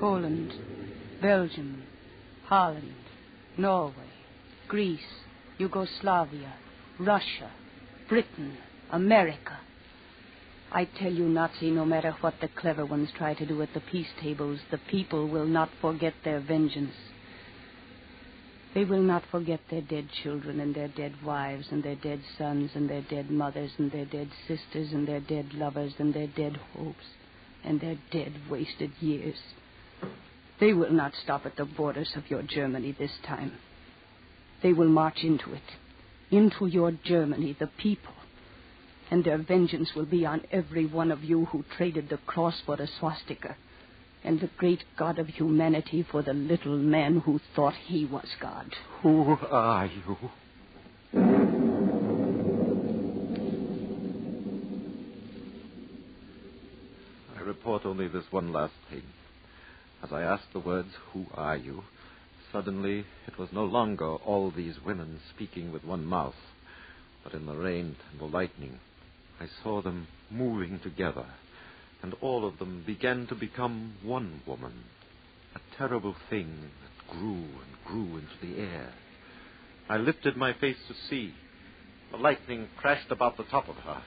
Poland, 0.00 0.52
Belgium, 1.22 1.84
Holland, 2.46 2.94
Norway, 3.56 3.94
Greece, 4.66 4.98
Yugoslavia, 5.58 6.52
Russia, 6.98 7.52
Britain, 8.08 8.56
America. 8.90 9.60
I 10.70 10.84
tell 10.84 11.12
you, 11.12 11.24
Nazi, 11.24 11.70
no 11.70 11.86
matter 11.86 12.14
what 12.20 12.34
the 12.40 12.48
clever 12.48 12.84
ones 12.84 13.08
try 13.16 13.32
to 13.34 13.46
do 13.46 13.62
at 13.62 13.72
the 13.72 13.80
peace 13.80 14.08
tables, 14.20 14.60
the 14.70 14.78
people 14.90 15.26
will 15.26 15.46
not 15.46 15.70
forget 15.80 16.12
their 16.24 16.40
vengeance. 16.40 16.94
They 18.74 18.84
will 18.84 19.02
not 19.02 19.24
forget 19.30 19.60
their 19.70 19.80
dead 19.80 20.08
children 20.22 20.60
and 20.60 20.74
their 20.74 20.88
dead 20.88 21.14
wives 21.24 21.68
and 21.70 21.82
their 21.82 21.96
dead 21.96 22.20
sons 22.36 22.72
and 22.74 22.88
their 22.88 23.00
dead 23.00 23.30
mothers 23.30 23.72
and 23.78 23.90
their 23.90 24.04
dead 24.04 24.28
sisters 24.46 24.92
and 24.92 25.08
their 25.08 25.20
dead 25.20 25.54
lovers 25.54 25.94
and 25.98 26.12
their 26.12 26.26
dead 26.26 26.58
hopes 26.76 27.04
and 27.64 27.80
their 27.80 27.96
dead 28.10 28.34
wasted 28.50 28.92
years. 29.00 29.38
They 30.60 30.74
will 30.74 30.92
not 30.92 31.12
stop 31.24 31.46
at 31.46 31.56
the 31.56 31.64
borders 31.64 32.12
of 32.14 32.30
your 32.30 32.42
Germany 32.42 32.94
this 32.98 33.16
time. 33.26 33.52
They 34.62 34.74
will 34.74 34.88
march 34.88 35.22
into 35.22 35.54
it, 35.54 35.62
into 36.30 36.66
your 36.66 36.92
Germany, 36.92 37.56
the 37.58 37.70
people. 37.78 38.12
And 39.10 39.24
their 39.24 39.38
vengeance 39.38 39.94
will 39.94 40.04
be 40.04 40.26
on 40.26 40.42
every 40.52 40.84
one 40.86 41.10
of 41.10 41.24
you 41.24 41.46
who 41.46 41.64
traded 41.76 42.08
the 42.10 42.18
cross 42.18 42.60
for 42.66 42.74
a 42.74 42.86
swastika, 42.86 43.56
and 44.22 44.40
the 44.40 44.50
great 44.58 44.84
God 44.98 45.18
of 45.18 45.28
humanity 45.28 46.02
for 46.10 46.22
the 46.22 46.34
little 46.34 46.76
man 46.76 47.20
who 47.20 47.40
thought 47.54 47.74
he 47.86 48.04
was 48.04 48.28
God. 48.40 48.74
Who 49.02 49.38
are 49.50 49.86
you? 49.86 50.18
I 57.36 57.40
report 57.40 57.86
only 57.86 58.08
this 58.08 58.24
one 58.30 58.52
last 58.52 58.74
thing. 58.90 59.04
As 60.02 60.12
I 60.12 60.22
asked 60.22 60.52
the 60.52 60.60
words, 60.60 60.90
Who 61.12 61.26
are 61.34 61.56
you? 61.56 61.82
Suddenly, 62.52 63.04
it 63.26 63.38
was 63.38 63.48
no 63.52 63.64
longer 63.64 64.16
all 64.16 64.50
these 64.50 64.76
women 64.84 65.20
speaking 65.34 65.72
with 65.72 65.84
one 65.84 66.04
mouth, 66.04 66.34
but 67.24 67.34
in 67.34 67.46
the 67.46 67.56
rain 67.56 67.96
and 68.10 68.20
the 68.20 68.24
lightning, 68.24 68.78
I 69.40 69.46
saw 69.62 69.82
them 69.82 70.08
moving 70.30 70.80
together, 70.80 71.26
and 72.02 72.14
all 72.20 72.46
of 72.46 72.58
them 72.58 72.82
began 72.86 73.26
to 73.28 73.34
become 73.34 73.94
one 74.02 74.42
woman, 74.46 74.84
a 75.54 75.76
terrible 75.76 76.16
thing 76.28 76.70
that 76.82 77.16
grew 77.16 77.44
and 77.44 77.84
grew 77.84 78.18
into 78.18 78.36
the 78.42 78.60
air. 78.60 78.92
I 79.88 79.96
lifted 79.96 80.36
my 80.36 80.52
face 80.54 80.76
to 80.88 80.94
see. 81.08 81.34
The 82.10 82.18
lightning 82.18 82.68
crashed 82.76 83.10
about 83.10 83.36
the 83.36 83.44
top 83.44 83.68
of 83.68 83.76
her, 83.76 84.02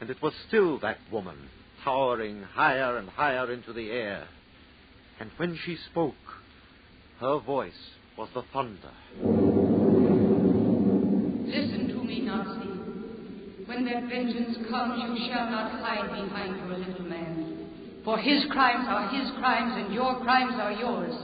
and 0.00 0.08
it 0.10 0.22
was 0.22 0.32
still 0.46 0.78
that 0.80 0.98
woman, 1.12 1.50
towering 1.84 2.42
higher 2.42 2.96
and 2.96 3.08
higher 3.08 3.52
into 3.52 3.72
the 3.72 3.90
air. 3.90 4.26
And 5.20 5.30
when 5.36 5.58
she 5.64 5.76
spoke, 5.90 6.14
her 7.20 7.38
voice 7.38 7.72
was 8.16 8.28
the 8.34 8.42
thunder. 8.52 8.92
Listen 11.44 11.88
to 11.88 12.04
me, 12.04 12.20
Nazi. 12.20 12.77
When 13.68 13.84
that 13.84 14.08
vengeance 14.08 14.56
comes, 14.70 14.96
you 14.96 15.28
shall 15.28 15.50
not 15.50 15.70
hide 15.84 16.08
behind 16.08 16.56
your 16.56 16.78
little 16.78 17.04
man. 17.04 17.68
For 18.02 18.16
his 18.16 18.42
crimes 18.50 18.86
are 18.88 19.08
his 19.12 19.30
crimes, 19.38 19.74
and 19.76 19.92
your 19.92 20.18
crimes 20.20 20.54
are 20.56 20.72
yours. 20.72 21.14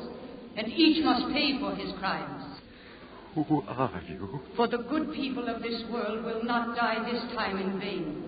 And 0.55 0.69
each 0.69 1.03
must 1.03 1.33
pay 1.33 1.59
for 1.59 1.75
his 1.75 1.91
crimes. 1.99 2.61
Who 3.35 3.63
are 3.67 4.03
you? 4.07 4.41
For 4.57 4.69
the 4.69 4.77
good 4.77 5.15
people 5.15 5.49
of 5.49 5.63
this 5.63 5.83
world 5.91 6.23
will 6.23 6.45
not 6.45 6.77
die 6.77 7.11
this 7.11 7.23
time 7.35 7.57
in 7.57 7.81
vain. 7.81 8.23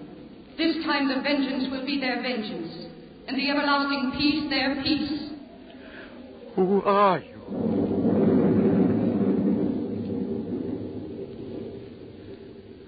This 0.57 0.77
time 0.87 1.09
the 1.09 1.21
vengeance 1.21 1.69
will 1.71 1.85
be 1.85 2.01
their 2.01 2.23
vengeance. 2.23 2.87
and 3.29 3.37
the 3.37 3.51
everlasting 3.51 4.13
peace 4.17 4.49
their 4.49 4.83
peace. 4.83 5.31
Who 6.55 6.83
are 6.83 7.19
you? 7.19 7.37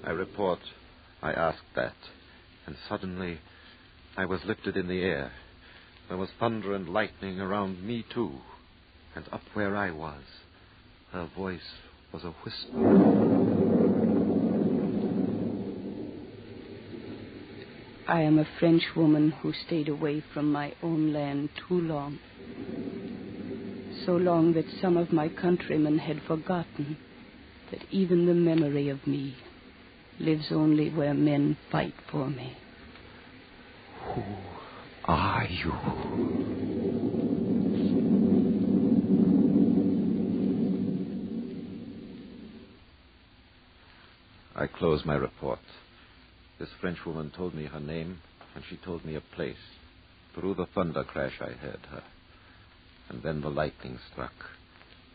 I 0.04 0.10
report 0.10 0.60
I 1.22 1.32
asked 1.32 1.74
that, 1.74 1.96
and 2.66 2.76
suddenly 2.88 3.38
I 4.16 4.24
was 4.24 4.44
lifted 4.44 4.76
in 4.76 4.88
the 4.88 5.02
air. 5.02 5.32
There 6.08 6.16
was 6.16 6.30
thunder 6.38 6.74
and 6.74 6.88
lightning 6.88 7.40
around 7.40 7.82
me, 7.82 8.04
too, 8.08 8.32
and 9.16 9.26
up 9.32 9.42
where 9.54 9.76
I 9.76 9.90
was, 9.90 10.22
her 11.12 11.28
voice 11.36 11.74
was 12.12 12.24
a 12.24 12.30
whisper. 12.44 12.84
I 18.06 18.22
am 18.22 18.38
a 18.38 18.48
French 18.58 18.84
woman 18.96 19.32
who 19.42 19.52
stayed 19.52 19.88
away 19.88 20.22
from 20.32 20.50
my 20.50 20.72
own 20.82 21.12
land 21.12 21.50
too 21.68 21.80
long. 21.80 22.20
So 24.06 24.12
long 24.12 24.54
that 24.54 24.64
some 24.80 24.96
of 24.96 25.12
my 25.12 25.28
countrymen 25.28 25.98
had 25.98 26.22
forgotten 26.22 26.96
that 27.70 27.82
even 27.90 28.24
the 28.24 28.34
memory 28.34 28.88
of 28.88 29.06
me 29.06 29.36
lives 30.20 30.46
only 30.50 30.90
where 30.90 31.14
men 31.14 31.56
fight 31.70 31.94
for 32.10 32.28
me. 32.28 32.56
Who 34.14 34.22
are 35.04 35.46
you? 35.46 35.72
I 44.56 44.66
close 44.66 45.04
my 45.04 45.14
report. 45.14 45.60
This 46.58 46.68
Frenchwoman 46.80 47.30
told 47.36 47.54
me 47.54 47.66
her 47.66 47.78
name, 47.78 48.18
and 48.54 48.64
she 48.68 48.76
told 48.76 49.04
me 49.04 49.14
a 49.14 49.20
place. 49.20 49.56
Through 50.34 50.54
the 50.54 50.66
thunder 50.74 51.04
crash, 51.04 51.34
I 51.40 51.52
heard 51.52 51.86
her. 51.90 52.02
And 53.08 53.22
then 53.22 53.40
the 53.40 53.50
lightning 53.50 53.98
struck, 54.10 54.32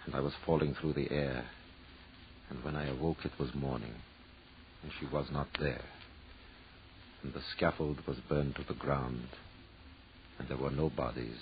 and 0.06 0.16
I 0.16 0.22
was 0.22 0.34
falling 0.46 0.76
through 0.80 0.94
the 0.94 1.12
air. 1.12 1.46
And 2.50 2.64
when 2.64 2.78
I 2.78 2.88
awoke, 2.88 3.26
it 3.26 3.38
was 3.38 3.54
morning, 3.54 3.94
and 4.84 4.92
she 5.00 5.06
was 5.06 5.26
not 5.32 5.48
there. 5.60 5.86
And 7.24 7.34
the 7.34 7.42
scaffold 7.56 8.06
was 8.06 8.18
burned 8.30 8.56
to 8.56 8.64
the 8.68 8.74
ground, 8.74 9.28
and 10.38 10.48
there 10.48 10.58
were 10.58 10.72
no 10.72 10.90
bodies, 10.90 11.40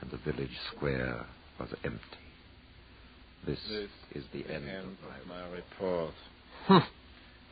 and 0.00 0.10
the 0.10 0.18
village 0.18 0.56
square 0.74 1.26
was 1.58 1.68
empty. 1.84 2.00
This, 3.44 3.58
This 3.68 3.88
is 4.14 4.24
the, 4.32 4.44
end, 4.52 4.68
End 4.68 4.86
of 4.86 5.08
my 5.08 5.18
of 5.18 5.26
my 5.26 5.56
report. 5.56 6.14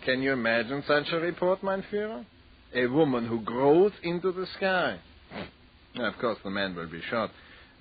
Can 0.05 0.23
you 0.23 0.33
imagine 0.33 0.85
such 0.87 1.07
a 1.13 1.17
report, 1.17 1.63
mein 1.63 1.85
Führer? 1.93 2.25
A 2.75 2.87
woman 2.87 3.27
who 3.27 3.41
grows 3.41 3.93
into 4.05 4.31
the 4.31 4.47
sky. 4.57 5.01
Now, 5.97 6.07
of 6.07 6.19
course, 6.19 6.39
the 6.45 6.51
man 6.51 6.77
will 6.77 6.89
be 6.89 7.03
shot. 7.11 7.31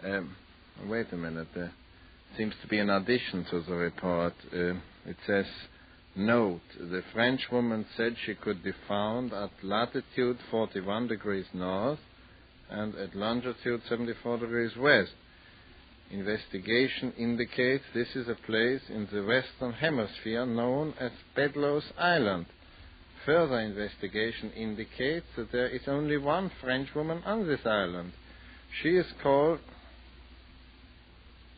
Um, 0.03 0.35
wait 0.87 1.07
a 1.11 1.17
minute. 1.17 1.47
There 1.53 1.71
seems 2.35 2.53
to 2.63 2.67
be 2.67 2.79
an 2.79 2.89
addition 2.89 3.45
to 3.51 3.61
the 3.61 3.75
report. 3.75 4.33
Uh, 4.51 4.73
it 5.05 5.15
says, 5.27 5.45
Note, 6.19 6.59
the 6.77 7.01
French 7.13 7.49
woman 7.49 7.85
said 7.95 8.17
she 8.25 8.35
could 8.35 8.61
be 8.61 8.73
found 8.89 9.31
at 9.31 9.51
latitude 9.63 10.37
41 10.51 11.07
degrees 11.07 11.45
north 11.53 11.99
and 12.69 12.93
at 12.95 13.15
longitude 13.15 13.81
74 13.87 14.39
degrees 14.39 14.75
west. 14.75 15.13
Investigation 16.11 17.13
indicates 17.17 17.85
this 17.93 18.17
is 18.17 18.27
a 18.27 18.35
place 18.35 18.81
in 18.89 19.07
the 19.13 19.23
Western 19.23 19.71
Hemisphere 19.71 20.45
known 20.45 20.93
as 20.99 21.11
Bedloes 21.37 21.85
Island. 21.97 22.47
Further 23.25 23.61
investigation 23.61 24.51
indicates 24.51 25.25
that 25.37 25.53
there 25.53 25.69
is 25.69 25.87
only 25.87 26.17
one 26.17 26.51
Frenchwoman 26.61 27.23
on 27.23 27.47
this 27.47 27.65
island. 27.65 28.11
She 28.81 28.97
is 28.97 29.07
called 29.23 29.59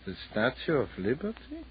the 0.05 0.15
Statue 0.29 0.77
of 0.77 0.89
Liberty? 0.99 1.65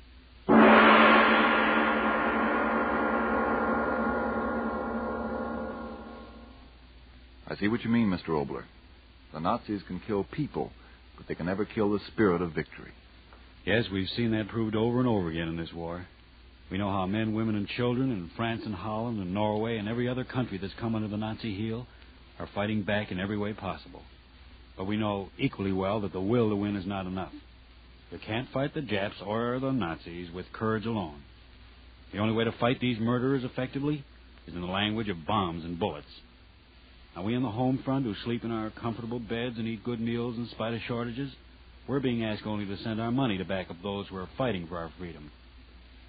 I 7.50 7.56
see 7.56 7.66
what 7.66 7.82
you 7.82 7.90
mean, 7.90 8.08
Mr. 8.08 8.28
Oboler. 8.28 8.62
The 9.32 9.40
Nazis 9.40 9.82
can 9.88 10.00
kill 10.06 10.22
people, 10.22 10.70
but 11.16 11.26
they 11.26 11.34
can 11.34 11.46
never 11.46 11.64
kill 11.64 11.90
the 11.90 11.98
spirit 12.06 12.40
of 12.40 12.52
victory. 12.52 12.92
Yes, 13.66 13.86
we've 13.92 14.08
seen 14.10 14.30
that 14.30 14.48
proved 14.48 14.76
over 14.76 15.00
and 15.00 15.08
over 15.08 15.28
again 15.28 15.48
in 15.48 15.56
this 15.56 15.72
war. 15.72 16.06
We 16.70 16.78
know 16.78 16.90
how 16.90 17.06
men, 17.06 17.34
women, 17.34 17.56
and 17.56 17.66
children 17.66 18.12
in 18.12 18.30
France 18.36 18.62
and 18.64 18.74
Holland 18.74 19.18
and 19.18 19.34
Norway 19.34 19.78
and 19.78 19.88
every 19.88 20.08
other 20.08 20.22
country 20.22 20.58
that's 20.58 20.72
come 20.74 20.94
under 20.94 21.08
the 21.08 21.16
Nazi 21.16 21.52
heel 21.52 21.88
are 22.38 22.48
fighting 22.54 22.82
back 22.82 23.10
in 23.10 23.18
every 23.18 23.36
way 23.36 23.52
possible. 23.52 24.02
But 24.76 24.86
we 24.86 24.96
know 24.96 25.30
equally 25.36 25.72
well 25.72 26.00
that 26.02 26.12
the 26.12 26.20
will 26.20 26.50
to 26.50 26.56
win 26.56 26.76
is 26.76 26.86
not 26.86 27.06
enough. 27.06 27.32
You 28.12 28.18
can't 28.24 28.48
fight 28.50 28.74
the 28.74 28.80
Japs 28.80 29.16
or 29.26 29.58
the 29.58 29.72
Nazis 29.72 30.30
with 30.32 30.46
courage 30.52 30.86
alone. 30.86 31.20
The 32.12 32.18
only 32.18 32.34
way 32.34 32.44
to 32.44 32.52
fight 32.52 32.80
these 32.80 33.00
murderers 33.00 33.42
effectively 33.42 34.04
is 34.46 34.54
in 34.54 34.60
the 34.60 34.68
language 34.68 35.08
of 35.08 35.26
bombs 35.26 35.64
and 35.64 35.78
bullets. 35.78 36.06
Now, 37.16 37.23
we 37.23 37.35
on 37.35 37.42
the 37.42 37.51
home 37.51 37.81
front 37.85 38.05
who 38.05 38.14
sleep 38.25 38.44
in 38.44 38.51
our 38.51 38.70
comfortable 38.70 39.18
beds 39.18 39.59
and 39.59 39.66
eat 39.66 39.85
good 39.85 40.01
meals 40.01 40.37
in 40.37 40.49
spite 40.49 40.75
of 40.75 40.81
shortages, 40.87 41.33
we're 41.88 42.01
being 42.01 42.25
asked 42.25 42.46
only 42.46 42.66
to 42.66 42.77
send 42.85 43.01
our 43.01 43.11
money 43.11 43.37
to 43.38 43.44
back 43.44 43.68
up 43.68 43.77
those 43.83 44.07
who 44.09 44.16
are 44.16 44.29
fighting 44.38 44.66
for 44.68 44.79
our 44.79 44.92
freedom. 44.99 45.31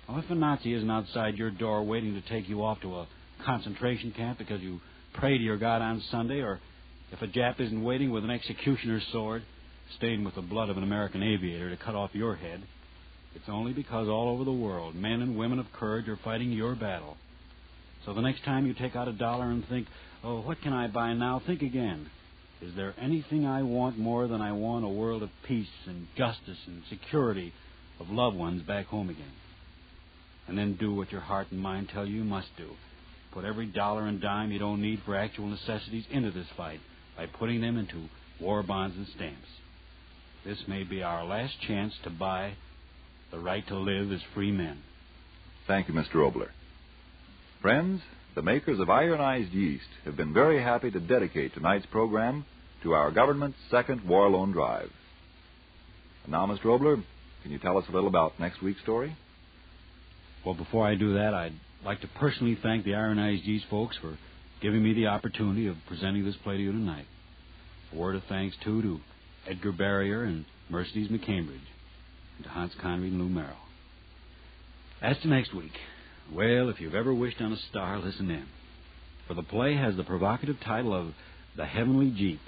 Now, 0.08 0.20
if 0.20 0.30
a 0.30 0.36
Nazi 0.36 0.74
isn't 0.74 0.92
outside 0.92 1.38
your 1.38 1.50
door 1.50 1.84
waiting 1.84 2.14
to 2.14 2.30
take 2.30 2.48
you 2.48 2.64
off 2.64 2.82
to 2.82 2.96
a 2.98 3.08
concentration 3.46 4.12
camp 4.12 4.38
because 4.38 4.62
you 4.62 4.80
pray 5.14 5.38
to 5.38 5.44
your 5.44 5.58
God 5.58 5.82
on 5.82 6.04
Sunday, 6.12 6.42
or 6.42 6.60
if 7.12 7.22
a 7.22 7.28
Jap 7.28 7.60
isn't 7.60 7.84
waiting 7.84 8.12
with 8.12 8.24
an 8.24 8.30
executioner's 8.30 9.04
sword, 9.12 9.44
stained 9.98 10.24
with 10.24 10.36
the 10.36 10.42
blood 10.42 10.70
of 10.70 10.78
an 10.78 10.84
American 10.84 11.24
aviator 11.24 11.70
to 11.70 11.78
cut 11.78 11.96
off 11.96 12.12
your 12.14 12.36
head, 12.36 12.62
it's 13.36 13.50
only 13.50 13.74
because 13.74 14.08
all 14.08 14.30
over 14.30 14.44
the 14.44 14.52
world 14.52 14.94
men 14.96 15.22
and 15.22 15.38
women 15.38 15.60
of 15.60 15.66
courage 15.74 16.08
are 16.08 16.20
fighting 16.24 16.52
your 16.52 16.76
battle. 16.76 17.18
So 18.06 18.14
the 18.14 18.22
next 18.22 18.44
time 18.44 18.66
you 18.66 18.74
take 18.74 18.96
out 18.96 19.08
a 19.08 19.14
dollar 19.14 19.50
and 19.50 19.68
think, 19.68 19.88
oh, 20.24 20.42
what 20.42 20.62
can 20.62 20.74
I 20.74 20.88
buy 20.88 21.14
now? 21.14 21.42
Think 21.46 21.62
again. 21.62 22.10
Is 22.62 22.76
there 22.76 22.94
anything 23.00 23.46
I 23.46 23.64
want 23.64 23.98
more 23.98 24.28
than 24.28 24.42
I 24.42 24.52
want 24.52 24.86
a 24.86 24.90
world 24.90 25.24
of 25.24 25.30
peace 25.48 25.68
and 25.88 26.08
justice 26.16 26.58
and 26.68 26.84
security 26.90 27.54
of 28.00 28.10
loved 28.10 28.38
ones 28.38 28.62
back 28.64 28.88
home 28.88 29.10
again? 29.10 29.34
And 30.48 30.58
then 30.58 30.76
do 30.76 30.94
what 30.94 31.12
your 31.12 31.22
heart 31.22 31.48
and 31.52 31.60
mind 31.60 31.90
tell 31.90 32.06
you 32.06 32.18
you 32.18 32.24
must 32.24 32.50
do. 32.58 32.70
Put 33.32 33.46
every 33.46 33.68
dollar 33.68 34.06
and 34.06 34.22
dime 34.22 34.52
you 34.52 34.60
don't 34.60 34.82
need 34.82 35.02
for 35.06 35.16
actual 35.16 35.48
necessities 35.48 36.06
into 36.12 36.32
this 36.32 36.48
fight 36.58 36.80
by 37.16 37.26
putting 37.26 37.62
them 37.62 37.78
into 37.78 38.10
war 38.40 38.62
bonds 38.62 38.96
and 38.98 39.08
stamps. 39.16 39.48
This 40.46 40.58
may 40.68 40.84
be 40.84 41.04
our 41.04 41.24
last 41.24 41.54
chance 41.62 41.94
to 42.04 42.10
buy 42.10 42.54
the 43.32 43.40
right 43.40 43.66
to 43.68 43.78
live 43.78 44.12
as 44.12 44.22
free 44.34 44.52
men. 44.52 44.80
Thank 45.68 45.88
you, 45.88 45.94
Mr. 45.94 46.16
Oboler. 46.16 46.50
Friends, 47.62 48.02
the 48.34 48.42
makers 48.42 48.80
of 48.80 48.90
ironized 48.90 49.52
yeast 49.52 49.86
have 50.06 50.18
been 50.18 50.34
very 50.34 50.64
happy 50.64 50.90
to 50.90 51.00
dedicate 51.00 51.54
tonight's 51.54 51.86
program 51.86 52.44
to 52.82 52.94
our 52.94 53.12
government's 53.12 53.60
second 53.70 54.04
war 54.08 54.28
loan 54.32 54.52
drive. 54.52 54.90
And 56.24 56.32
now, 56.32 56.48
Mr. 56.48 56.66
Oboler, 56.66 57.04
can 57.44 57.52
you 57.52 57.60
tell 57.60 57.78
us 57.78 57.86
a 57.88 57.92
little 57.92 58.08
about 58.08 58.40
next 58.40 58.64
week's 58.64 58.82
story? 58.82 59.16
Well, 60.44 60.56
before 60.56 60.88
I 60.88 60.96
do 60.96 61.14
that, 61.14 61.36
I'd 61.36 61.54
like 61.86 62.02
to 62.02 62.08
personally 62.08 62.58
thank 62.64 62.84
the 62.84 62.96
Ironized 62.96 63.44
Yeast 63.44 63.66
folks 63.70 63.96
for 64.02 64.18
giving 64.60 64.82
me 64.84 64.94
the 64.94 65.08
opportunity 65.08 65.68
of 65.68 65.76
presenting 65.88 66.26
this 66.26 66.36
play 66.38 66.58
to 66.58 66.64
you 66.64 66.72
tonight. 66.72 67.06
A 67.94 67.96
word 67.96 68.16
of 68.16 68.24
thanks, 68.28 68.56
too, 68.64 68.82
to 68.82 69.00
Edgar 69.48 69.72
Barrier 69.72 70.24
and 70.24 70.46
Mercedes 70.70 71.10
McCambridge, 71.10 71.68
and 72.38 72.44
to 72.44 72.50
Hans 72.50 72.74
Conried 72.82 73.12
and 73.12 73.22
Lou 73.22 73.30
Merrill. 73.30 73.54
As 75.00 75.18
to 75.20 75.28
next 75.28 75.54
week, 75.54 75.74
well, 76.34 76.70
if 76.70 76.80
you've 76.80 76.96
ever 76.96 77.14
wished 77.14 77.42
on 77.42 77.52
a 77.52 77.58
star, 77.70 78.00
listen 78.00 78.30
in. 78.30 78.46
For 79.28 79.34
the 79.34 79.44
play 79.44 79.76
has 79.76 79.98
the 79.98 80.04
provocative 80.04 80.58
title 80.64 80.94
of 80.94 81.14
The 81.58 81.66
Heavenly 81.66 82.12
Jeep. 82.12 82.40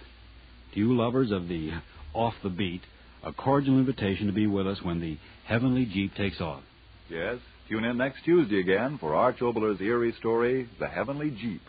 To 0.73 0.79
you 0.79 0.95
lovers 0.95 1.31
of 1.31 1.47
the 1.47 1.71
off 2.13 2.33
the 2.43 2.49
beat, 2.49 2.81
a 3.23 3.33
cordial 3.33 3.77
invitation 3.77 4.27
to 4.27 4.33
be 4.33 4.47
with 4.47 4.67
us 4.67 4.81
when 4.81 5.01
the 5.01 5.17
Heavenly 5.45 5.85
Jeep 5.85 6.15
takes 6.15 6.39
off. 6.39 6.63
Yes, 7.09 7.39
tune 7.69 7.83
in 7.83 7.97
next 7.97 8.23
Tuesday 8.23 8.59
again 8.59 8.97
for 8.99 9.15
Arch 9.15 9.41
Oboler's 9.41 9.81
eerie 9.81 10.15
story, 10.19 10.69
The 10.79 10.87
Heavenly 10.87 11.31
Jeep. 11.31 11.61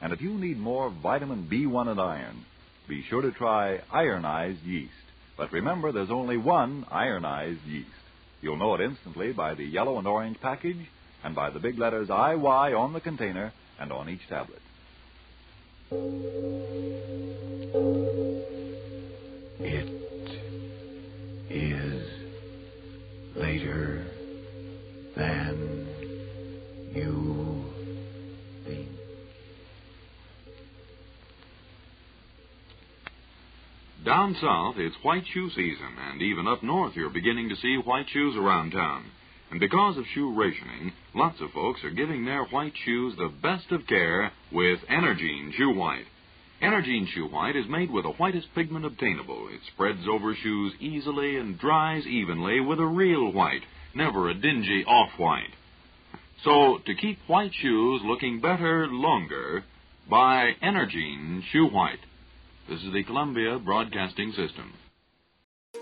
And 0.00 0.12
if 0.12 0.20
you 0.20 0.34
need 0.38 0.58
more 0.58 0.90
vitamin 0.90 1.48
B1 1.50 1.88
and 1.88 2.00
iron, 2.00 2.44
be 2.88 3.04
sure 3.10 3.22
to 3.22 3.32
try 3.32 3.80
ironized 3.92 4.62
yeast. 4.64 4.92
But 5.36 5.52
remember, 5.52 5.92
there's 5.92 6.10
only 6.10 6.38
one 6.38 6.86
ironized 6.90 7.60
yeast. 7.66 7.90
You'll 8.40 8.56
know 8.56 8.74
it 8.74 8.80
instantly 8.80 9.32
by 9.32 9.54
the 9.54 9.64
yellow 9.64 9.98
and 9.98 10.06
orange 10.06 10.38
package 10.40 10.86
and 11.24 11.34
by 11.34 11.50
the 11.50 11.58
big 11.58 11.78
letters 11.78 12.08
IY 12.08 12.78
on 12.78 12.92
the 12.92 13.00
container 13.00 13.52
and 13.78 13.92
on 13.92 14.08
each 14.08 14.26
tablet. 14.28 14.60
It 19.58 19.88
is 21.50 22.08
later 23.36 24.06
than 25.16 25.86
you 26.92 27.64
think. 28.64 28.88
Down 34.04 34.36
south, 34.40 34.76
it's 34.78 34.96
white 35.02 35.24
shoe 35.32 35.50
season, 35.50 35.96
and 36.10 36.22
even 36.22 36.46
up 36.46 36.62
north, 36.62 36.94
you're 36.96 37.10
beginning 37.10 37.48
to 37.48 37.56
see 37.56 37.76
white 37.76 38.06
shoes 38.08 38.36
around 38.36 38.72
town. 38.72 39.04
And 39.50 39.60
because 39.60 39.96
of 39.96 40.04
shoe 40.12 40.34
rationing, 40.34 40.92
lots 41.14 41.40
of 41.40 41.50
folks 41.52 41.84
are 41.84 41.90
giving 41.90 42.24
their 42.24 42.44
white 42.44 42.74
shoes 42.84 43.14
the 43.16 43.32
best 43.42 43.70
of 43.70 43.86
care 43.86 44.32
with 44.52 44.80
Energine 44.90 45.52
Shoe 45.56 45.72
White. 45.72 46.06
Energine 46.62 47.06
Shoe 47.08 47.28
White 47.28 47.54
is 47.54 47.68
made 47.68 47.90
with 47.90 48.04
the 48.04 48.12
whitest 48.12 48.48
pigment 48.54 48.84
obtainable. 48.84 49.48
It 49.52 49.60
spreads 49.72 50.08
over 50.10 50.34
shoes 50.34 50.72
easily 50.80 51.36
and 51.36 51.58
dries 51.58 52.06
evenly 52.06 52.60
with 52.60 52.80
a 52.80 52.86
real 52.86 53.30
white, 53.30 53.62
never 53.94 54.28
a 54.28 54.34
dingy 54.34 54.84
off-white. 54.86 55.54
So, 56.44 56.78
to 56.84 56.94
keep 56.94 57.18
white 57.26 57.52
shoes 57.54 58.00
looking 58.04 58.40
better 58.40 58.88
longer, 58.88 59.64
buy 60.08 60.52
Energine 60.62 61.42
Shoe 61.52 61.66
White. 61.66 62.00
This 62.68 62.82
is 62.82 62.92
the 62.92 63.04
Columbia 63.04 63.58
Broadcasting 63.58 64.30
System. 64.30 64.72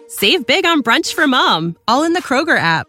Save 0.09 0.47
big 0.47 0.67
on 0.67 0.83
brunch 0.83 1.15
for 1.15 1.27
mom, 1.27 1.77
all 1.89 2.05
in 2.05 2.13
the 2.13 2.23
Kroger 2.23 2.59
app. 2.59 2.89